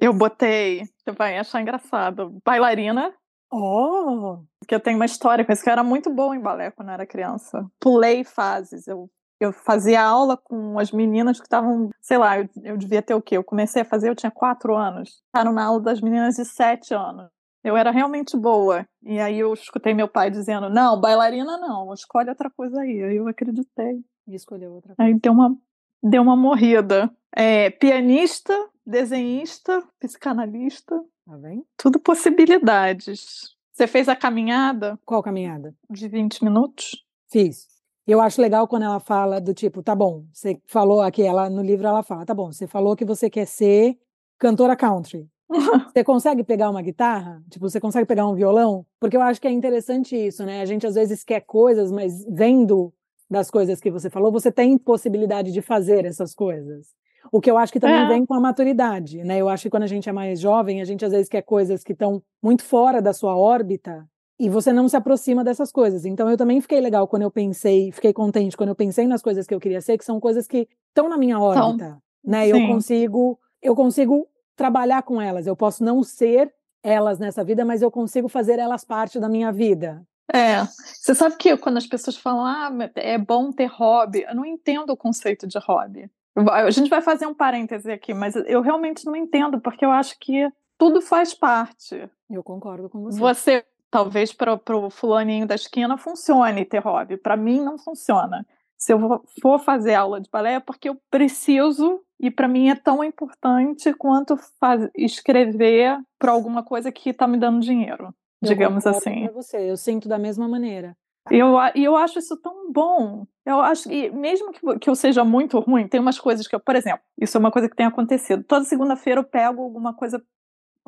[0.00, 3.14] eu botei, você vai achar engraçado, bailarina.
[3.52, 4.38] Oh!
[4.58, 6.88] Porque eu tenho uma história com isso, que eu era muito boa em balé quando
[6.88, 7.64] eu era criança.
[7.78, 9.08] Pulei fases, eu
[9.40, 13.22] eu fazia aula com as meninas que estavam, sei lá, eu, eu, devia ter o
[13.22, 13.38] quê?
[13.38, 15.22] Eu comecei a fazer, eu tinha quatro anos.
[15.26, 17.30] Estavam na aula das meninas de sete anos.
[17.64, 18.86] Eu era realmente boa.
[19.02, 23.02] E aí eu escutei meu pai dizendo: não, bailarina não, escolhe outra coisa aí.
[23.02, 24.04] Aí eu acreditei.
[24.28, 25.10] E escolheu outra coisa.
[25.10, 25.56] Aí deu uma,
[26.02, 27.10] deu uma morrida.
[27.34, 28.54] É, pianista,
[28.86, 31.02] desenhista, psicanalista.
[31.26, 31.64] Tá bem?
[31.76, 33.56] Tudo possibilidades.
[33.72, 34.98] Você fez a caminhada?
[35.06, 35.74] Qual caminhada?
[35.88, 37.04] De 20 minutos?
[37.30, 37.79] Fiz.
[38.06, 41.62] Eu acho legal quando ela fala do tipo, tá bom, você falou aqui, ela no
[41.62, 43.96] livro ela fala, tá bom, você falou que você quer ser
[44.38, 45.28] cantora country.
[45.92, 47.42] você consegue pegar uma guitarra?
[47.50, 48.86] Tipo, você consegue pegar um violão?
[48.98, 50.60] Porque eu acho que é interessante isso, né?
[50.60, 52.92] A gente às vezes quer coisas, mas vendo
[53.28, 56.88] das coisas que você falou, você tem possibilidade de fazer essas coisas.
[57.30, 58.08] O que eu acho que também é.
[58.08, 59.38] vem com a maturidade, né?
[59.38, 61.84] Eu acho que quando a gente é mais jovem, a gente às vezes quer coisas
[61.84, 64.08] que estão muito fora da sua órbita
[64.40, 66.06] e você não se aproxima dessas coisas.
[66.06, 69.46] Então eu também fiquei legal quando eu pensei, fiquei contente quando eu pensei nas coisas
[69.46, 72.46] que eu queria ser, que são coisas que estão na minha órbita, então, né?
[72.46, 72.50] Sim.
[72.50, 74.26] Eu consigo, eu consigo
[74.56, 75.46] trabalhar com elas.
[75.46, 76.50] Eu posso não ser
[76.82, 80.02] elas nessa vida, mas eu consigo fazer elas parte da minha vida.
[80.32, 80.64] É,
[80.94, 84.90] você sabe que quando as pessoas falam, ah, é bom ter hobby, eu não entendo
[84.90, 86.10] o conceito de hobby.
[86.50, 90.18] A gente vai fazer um parêntese aqui, mas eu realmente não entendo, porque eu acho
[90.18, 92.08] que tudo faz parte.
[92.30, 93.18] Eu concordo com você.
[93.18, 98.46] Você, talvez para o fulaninho da esquina funcione ter hobby, para mim não funciona.
[98.76, 102.74] Se eu for fazer aula de balé é porque eu preciso e para mim é
[102.74, 109.28] tão importante quanto faz, escrever para alguma coisa que está me dando dinheiro digamos assim.
[109.28, 110.96] Você, eu sinto da mesma maneira.
[111.30, 113.26] E eu, eu acho isso tão bom.
[113.44, 116.60] Eu acho que, mesmo que, que eu seja muito ruim, tem umas coisas que eu,
[116.60, 118.42] por exemplo, isso é uma coisa que tem acontecido.
[118.42, 120.22] Toda segunda-feira eu pego alguma coisa,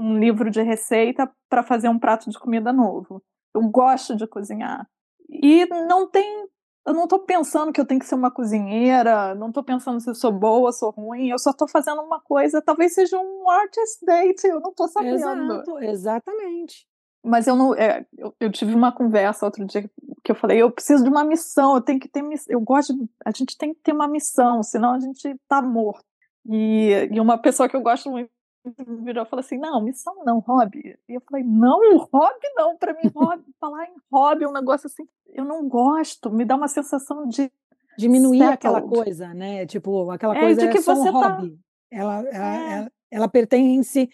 [0.02, 3.22] um livro de receita para fazer um prato de comida novo.
[3.54, 4.86] Eu gosto de cozinhar.
[5.28, 6.48] E não tem.
[6.84, 10.10] Eu não estou pensando que eu tenho que ser uma cozinheira, não estou pensando se
[10.10, 14.04] eu sou boa, sou ruim, eu só estou fazendo uma coisa, talvez seja um artist
[14.04, 15.14] date, eu não estou sabendo.
[15.14, 16.86] Exato, exatamente
[17.24, 17.74] mas eu não.
[17.74, 19.88] É, eu, eu, tive uma conversa outro dia
[20.24, 22.94] que eu falei, eu preciso de uma missão, eu tenho que ter Eu gosto.
[22.94, 26.04] De, a gente tem que ter uma missão, senão a gente tá morto.
[26.44, 28.30] E, e uma pessoa que eu gosto muito
[29.04, 30.96] virou e falou assim: não, missão não, hobby.
[31.08, 34.86] E eu falei, não, hobby não, para mim, hobby, falar em hobby é um negócio
[34.86, 37.50] assim, eu não gosto, me dá uma sensação de.
[37.98, 38.54] Diminuir settled.
[38.54, 39.66] aquela coisa, né?
[39.66, 41.50] Tipo, aquela coisa é, de que é só você um tá hobby.
[41.50, 41.56] Tá...
[41.90, 42.72] Ela, ela, é.
[42.72, 44.08] ela, ela pertence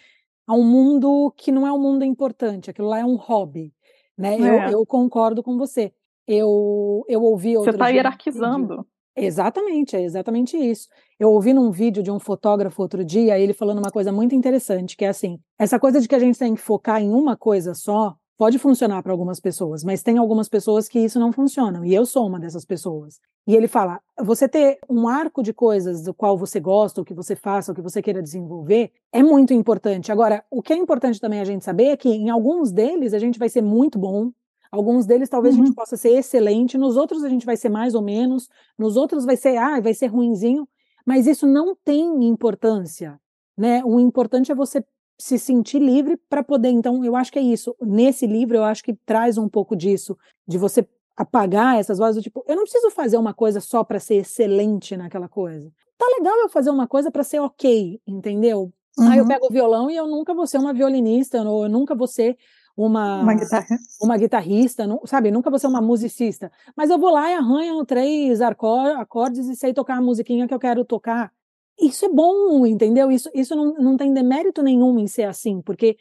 [0.44, 3.72] a um mundo que não é um mundo importante, aquilo lá é um hobby,
[4.16, 4.34] né?
[4.34, 4.40] É.
[4.40, 5.92] Eu, eu, concordo com você.
[6.26, 8.84] Eu, eu ouvi Você está hierarquizando.
[9.20, 10.86] Exatamente, é exatamente isso.
[11.18, 14.96] Eu ouvi num vídeo de um fotógrafo outro dia, ele falando uma coisa muito interessante,
[14.96, 17.74] que é assim, essa coisa de que a gente tem que focar em uma coisa
[17.74, 21.92] só, pode funcionar para algumas pessoas, mas tem algumas pessoas que isso não funciona, e
[21.92, 23.18] eu sou uma dessas pessoas.
[23.44, 27.14] E ele fala: você ter um arco de coisas do qual você gosta, o que
[27.14, 30.12] você faça, o que você queira desenvolver, é muito importante.
[30.12, 33.18] Agora, o que é importante também a gente saber é que em alguns deles a
[33.18, 34.30] gente vai ser muito bom,
[34.70, 35.62] Alguns deles talvez uhum.
[35.62, 35.76] a gente uhum.
[35.82, 38.48] possa ser excelente, nos outros a gente vai ser mais ou menos,
[38.78, 40.68] nos outros vai ser, ah, vai ser ruinzinho,
[41.06, 43.18] mas isso não tem importância,
[43.56, 43.82] né?
[43.84, 44.84] O importante é você
[45.18, 46.68] se sentir livre para poder.
[46.68, 47.74] Então, eu acho que é isso.
[47.80, 50.16] Nesse livro, eu acho que traz um pouco disso,
[50.46, 53.98] de você apagar essas vozes do tipo, eu não preciso fazer uma coisa só para
[53.98, 55.68] ser excelente naquela coisa.
[55.98, 58.72] Tá legal eu fazer uma coisa para ser ok, entendeu?
[58.96, 59.08] Uhum.
[59.10, 61.92] Aí eu pego o violão e eu nunca vou ser uma violinista, ou eu nunca
[61.96, 62.36] vou ser
[62.86, 63.78] uma, uma, guitarra.
[64.00, 65.30] uma guitarrista, não, sabe?
[65.30, 66.50] Nunca vou ser uma musicista.
[66.76, 70.58] Mas eu vou lá e arranho três acordes e sei tocar a musiquinha que eu
[70.58, 71.32] quero tocar
[71.80, 73.10] isso é bom, entendeu?
[73.10, 75.96] Isso, isso não, não tem demérito nenhum em ser assim, porque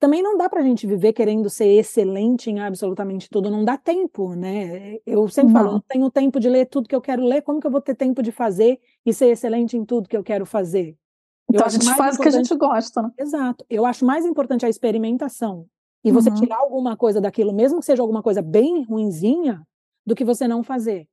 [0.00, 3.76] também não dá para a gente viver querendo ser excelente em absolutamente tudo, não dá
[3.78, 4.96] tempo, né?
[5.06, 5.60] Eu sempre não.
[5.60, 7.80] falo, não tenho tempo de ler tudo que eu quero ler, como que eu vou
[7.80, 10.96] ter tempo de fazer e ser excelente em tudo que eu quero fazer?
[11.48, 13.10] Então a gente faz o que a gente gosta, né?
[13.16, 13.64] Exato.
[13.70, 15.66] Eu acho mais importante a experimentação
[16.04, 16.34] e você uhum.
[16.36, 19.62] tirar alguma coisa daquilo, mesmo que seja alguma coisa bem ruinzinha,
[20.04, 21.08] do que você não fazer,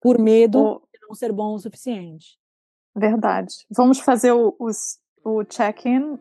[0.00, 2.38] por medo de não ser bom o suficiente.
[2.96, 3.66] Verdade.
[3.70, 4.56] Vamos fazer o,
[5.24, 6.18] o check-in.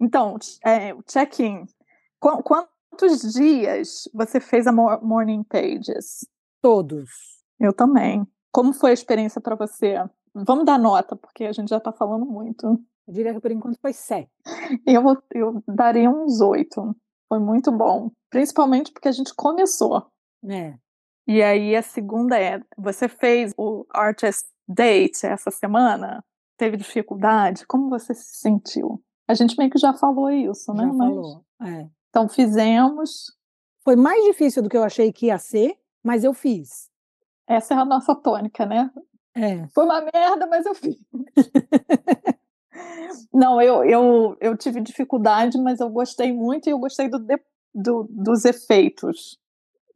[0.00, 1.66] Então, é, o check-in.
[2.18, 6.26] Qu quantos dias você fez a Morning Pages?
[6.62, 7.29] Todos.
[7.60, 8.26] Eu também.
[8.50, 9.96] Como foi a experiência para você?
[10.34, 12.66] Vamos dar nota, porque a gente já está falando muito.
[13.06, 14.30] Eu diria que por enquanto foi sete.
[14.86, 15.02] Eu,
[15.32, 16.96] eu daria uns oito.
[17.28, 18.10] Foi muito bom.
[18.30, 20.06] Principalmente porque a gente começou.
[20.48, 20.74] É.
[21.26, 26.24] E aí a segunda é: você fez o Artist Date essa semana?
[26.56, 27.66] Teve dificuldade?
[27.66, 29.02] Como você se sentiu?
[29.28, 30.84] A gente meio que já falou isso, né?
[30.84, 31.08] Já mas...
[31.08, 31.44] falou.
[31.62, 31.88] É.
[32.08, 33.36] Então fizemos.
[33.82, 36.89] Foi mais difícil do que eu achei que ia ser, mas eu fiz.
[37.50, 38.88] Essa é a nossa tônica, né?
[39.34, 39.66] É.
[39.74, 40.96] Foi uma merda, mas eu fiz.
[43.34, 47.18] Não, eu, eu, eu tive dificuldade, mas eu gostei muito e eu gostei do,
[47.74, 49.36] do, dos efeitos.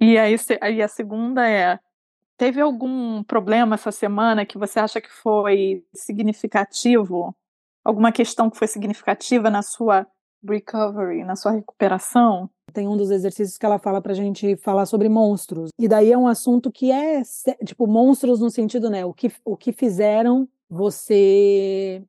[0.01, 1.79] E aí, aí a segunda é:
[2.37, 7.37] teve algum problema essa semana que você acha que foi significativo?
[7.85, 10.05] Alguma questão que foi significativa na sua
[10.47, 12.49] recovery, na sua recuperação?
[12.73, 15.71] Tem um dos exercícios que ela fala pra gente falar sobre monstros.
[15.79, 17.23] E daí é um assunto que é,
[17.65, 19.05] tipo, monstros no sentido, né?
[19.05, 22.03] O que, o que fizeram você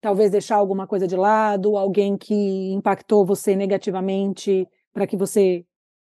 [0.00, 5.64] talvez deixar alguma coisa de lado, alguém que impactou você negativamente para que você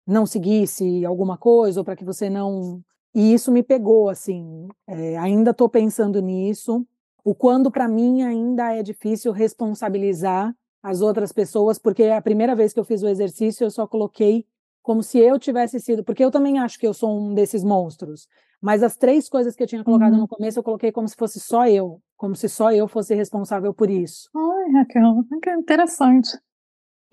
[0.06, 2.82] não seguisse alguma coisa ou para que você não
[3.14, 6.86] E isso me pegou, assim, é, ainda estou pensando nisso.
[7.22, 12.72] O quando, para mim, ainda é difícil responsabilizar as outras pessoas, porque a primeira vez
[12.72, 14.46] que eu fiz o exercício, eu só coloquei
[14.82, 18.26] como se eu tivesse sido, porque eu também acho que eu sou um desses monstros.
[18.60, 20.20] Mas as três coisas que eu tinha colocado uhum.
[20.20, 23.72] no começo, eu coloquei como se fosse só eu, como se só eu fosse responsável
[23.72, 24.28] por isso.
[24.34, 26.30] Ai, Raquel, que interessante.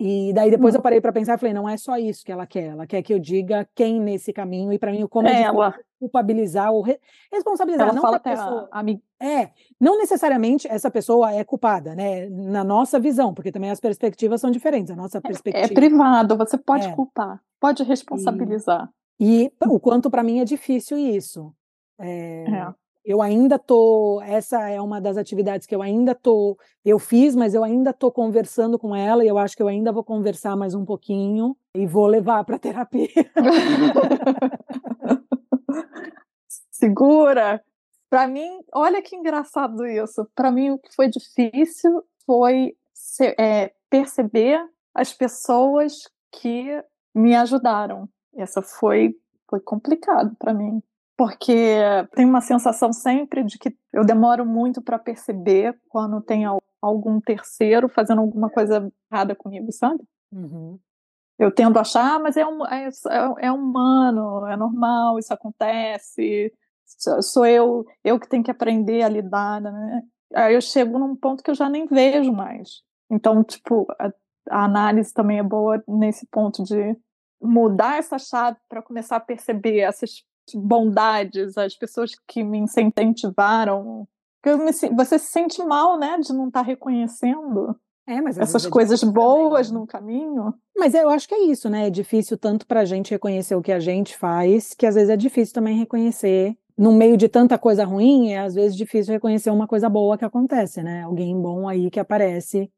[0.02, 0.82] E daí depois eu uhum.
[0.82, 3.12] parei para pensar e falei, não é só isso que ela quer, ela quer que
[3.12, 5.74] eu diga quem nesse caminho, e para mim, como é ela.
[5.98, 6.98] culpabilizar ou re
[7.30, 7.86] responsabilizar.
[7.86, 8.82] Ela não fala que pessoa, a,
[9.22, 12.30] É, não necessariamente essa pessoa é culpada, né?
[12.30, 14.90] Na nossa visão, porque também as perspectivas são diferentes.
[14.90, 15.66] A nossa é, perspectiva.
[15.66, 16.92] É, é privado, você pode é.
[16.94, 18.88] culpar, pode responsabilizar.
[19.20, 21.52] E, e o quanto para mim é difícil isso.
[21.98, 22.74] É, é
[23.10, 27.54] eu ainda tô, essa é uma das atividades que eu ainda tô, eu fiz, mas
[27.54, 30.74] eu ainda tô conversando com ela e eu acho que eu ainda vou conversar mais
[30.74, 33.08] um pouquinho e vou levar para terapia.
[36.70, 37.60] Segura.
[38.08, 40.24] Para mim, olha que engraçado isso.
[40.32, 46.80] Para mim, o que foi difícil foi ser, é, perceber as pessoas que
[47.12, 48.08] me ajudaram.
[48.36, 49.16] Essa foi
[49.48, 50.80] foi complicado para mim
[51.20, 51.76] porque
[52.14, 56.46] tem uma sensação sempre de que eu demoro muito para perceber quando tem
[56.80, 60.02] algum terceiro fazendo alguma coisa errada comigo, sabe?
[60.32, 60.78] Uhum.
[61.38, 65.34] Eu tendo a achar, ah, mas é, um, é, é, é humano, é normal, isso
[65.34, 66.50] acontece,
[67.20, 70.02] sou eu, eu que tenho que aprender a lidar, né?
[70.34, 72.80] Aí eu chego num ponto que eu já nem vejo mais.
[73.10, 74.10] Então, tipo, a,
[74.48, 76.96] a análise também é boa nesse ponto de
[77.42, 80.24] mudar essa chave para começar a perceber essas
[80.54, 84.06] bondades, as pessoas que me incentivaram.
[84.44, 87.76] Me, você se sente mal, né, de não estar tá reconhecendo
[88.10, 89.80] é, essas é coisas boas também.
[89.80, 90.54] No caminho.
[90.76, 91.86] Mas eu acho que é isso, né?
[91.86, 95.10] É difícil tanto para a gente reconhecer o que a gente faz, que às vezes
[95.10, 96.56] é difícil também reconhecer.
[96.76, 100.24] No meio de tanta coisa ruim, é às vezes difícil reconhecer uma coisa boa que
[100.24, 101.02] acontece, né?
[101.02, 102.70] Alguém bom aí que aparece.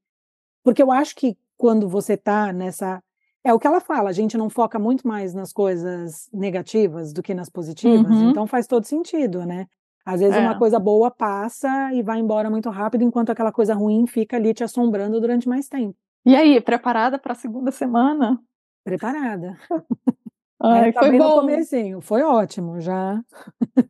[0.65, 3.03] Porque eu acho que quando você tá nessa
[3.45, 7.23] é o que ela fala, a gente não foca muito mais nas coisas negativas do
[7.23, 8.31] que nas positivas, uhum.
[8.31, 9.67] então faz todo sentido, né?
[10.05, 10.41] Às vezes é.
[10.41, 14.53] uma coisa boa passa e vai embora muito rápido, enquanto aquela coisa ruim fica ali
[14.53, 15.97] te assombrando durante mais tempo.
[16.25, 18.39] E aí, preparada para a segunda semana?
[18.85, 19.57] Preparada.
[20.61, 21.41] Ai, é, tá foi bom.
[21.41, 23.21] comecinho, foi ótimo já.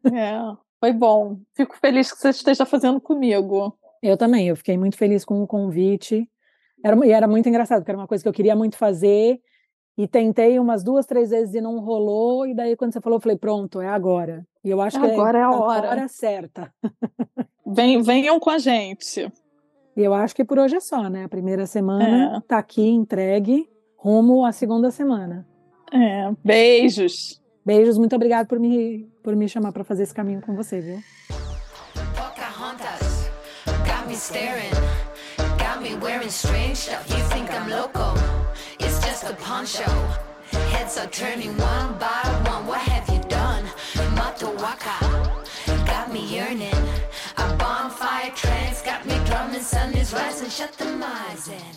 [0.06, 0.38] É,
[0.80, 1.38] foi bom.
[1.54, 3.76] Fico feliz que você esteja fazendo comigo.
[4.02, 6.28] Eu também, eu fiquei muito feliz com o convite.
[6.82, 9.40] Era, e era muito engraçado, porque era uma coisa que eu queria muito fazer,
[9.96, 13.20] e tentei umas duas, três vezes e não rolou, e daí quando você falou, eu
[13.20, 14.46] falei, pronto, é agora.
[14.64, 15.88] E eu acho agora que agora é a hora.
[15.88, 16.72] A hora certa.
[17.66, 19.32] Vem, venham com a gente.
[19.96, 21.24] E eu acho que por hoje é só, né?
[21.24, 22.40] A primeira semana é.
[22.46, 23.66] tá aqui entregue,
[23.96, 25.46] rumo à segunda semana.
[25.90, 27.40] É, beijos.
[27.64, 30.98] Beijos, muito obrigado por me, por me chamar para fazer esse caminho com você, viu?
[32.14, 33.30] Pocahontas,
[33.86, 35.01] got me staring.
[35.82, 37.08] Me wearing strange stuff.
[37.10, 38.14] You think I'm loco?
[38.78, 39.90] It's just a poncho.
[40.70, 42.66] Heads are turning one by one.
[42.66, 43.64] What have you done?
[44.14, 44.96] Matowaka
[45.86, 46.84] got me yearning.
[47.36, 49.62] A bonfire trance got me drumming.
[49.62, 50.50] Sun is rising.
[50.50, 51.74] Shut the eyes in.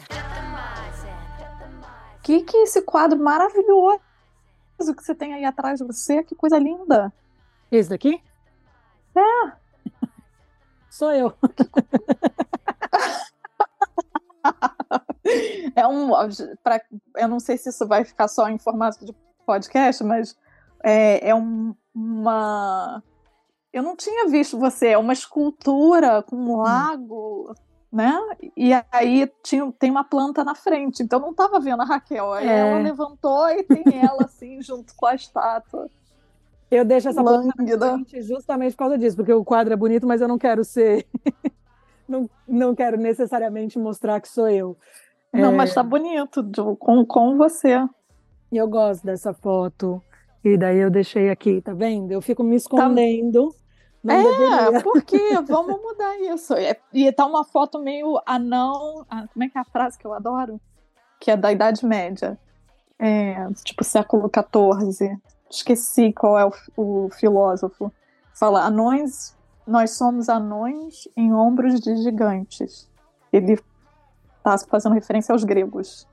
[2.21, 3.99] Que que é esse quadro maravilhoso
[4.95, 6.23] que você tem aí atrás de você?
[6.23, 7.13] Que coisa linda.
[7.71, 8.21] Esse daqui?
[9.15, 9.51] É.
[10.89, 11.33] Sou eu.
[15.75, 16.11] é um.
[16.63, 16.81] Pra,
[17.17, 19.13] eu não sei se isso vai ficar só em formato de
[19.45, 20.35] podcast, mas
[20.83, 23.03] é, é um, uma.
[23.73, 26.57] Eu não tinha visto você, é uma escultura com um hum.
[26.57, 27.53] lago, hum.
[27.91, 28.17] né?
[28.55, 32.33] E aí tinha, tem uma planta na frente, então eu não estava vendo a Raquel.
[32.33, 32.59] Aí é.
[32.59, 35.89] ela levantou e tem ela assim, junto com a estátua.
[36.71, 40.07] Eu deixo essa planta na frente justamente por causa disso, porque o quadro é bonito,
[40.07, 41.05] mas eu não quero ser
[42.07, 44.77] não, não quero necessariamente mostrar que sou eu.
[45.33, 45.55] Não, é...
[45.55, 46.43] mas tá bonito
[46.79, 47.77] com, com você.
[48.51, 50.01] E eu gosto dessa foto.
[50.43, 52.11] E daí eu deixei aqui, tá vendo?
[52.11, 53.49] Eu fico me tá escondendo.
[54.05, 54.13] Tá...
[54.13, 54.81] é, deveria.
[54.83, 56.53] porque vamos mudar isso.
[56.53, 59.05] É, e tá uma foto meio anão.
[59.09, 60.61] Ah, como é que é a frase que eu adoro?
[61.19, 62.37] Que é da Idade Média.
[62.99, 65.17] É, tipo século XIV.
[65.49, 67.91] Esqueci qual é o, o filósofo.
[68.33, 69.35] Fala, anões
[69.67, 72.89] nós somos anões em ombros de gigantes.
[73.33, 73.59] Ele
[74.37, 76.07] está fazendo referência aos gregos.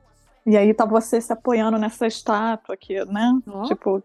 [0.47, 3.39] E aí tá você se apoiando nessa estátua aqui, né?
[3.47, 3.63] Oh.
[3.63, 4.03] Tipo,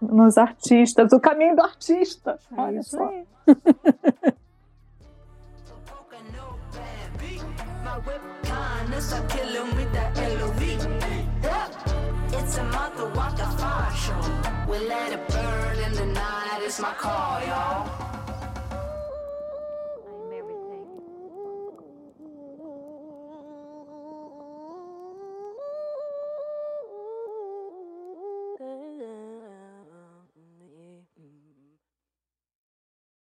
[0.00, 2.38] nos artistas, o caminho do artista.
[2.56, 3.10] É Olha só.
[12.36, 14.14] It's a month of what the fire show.
[14.68, 16.60] We let it burn in the night.
[16.62, 18.23] It's my call, y'all.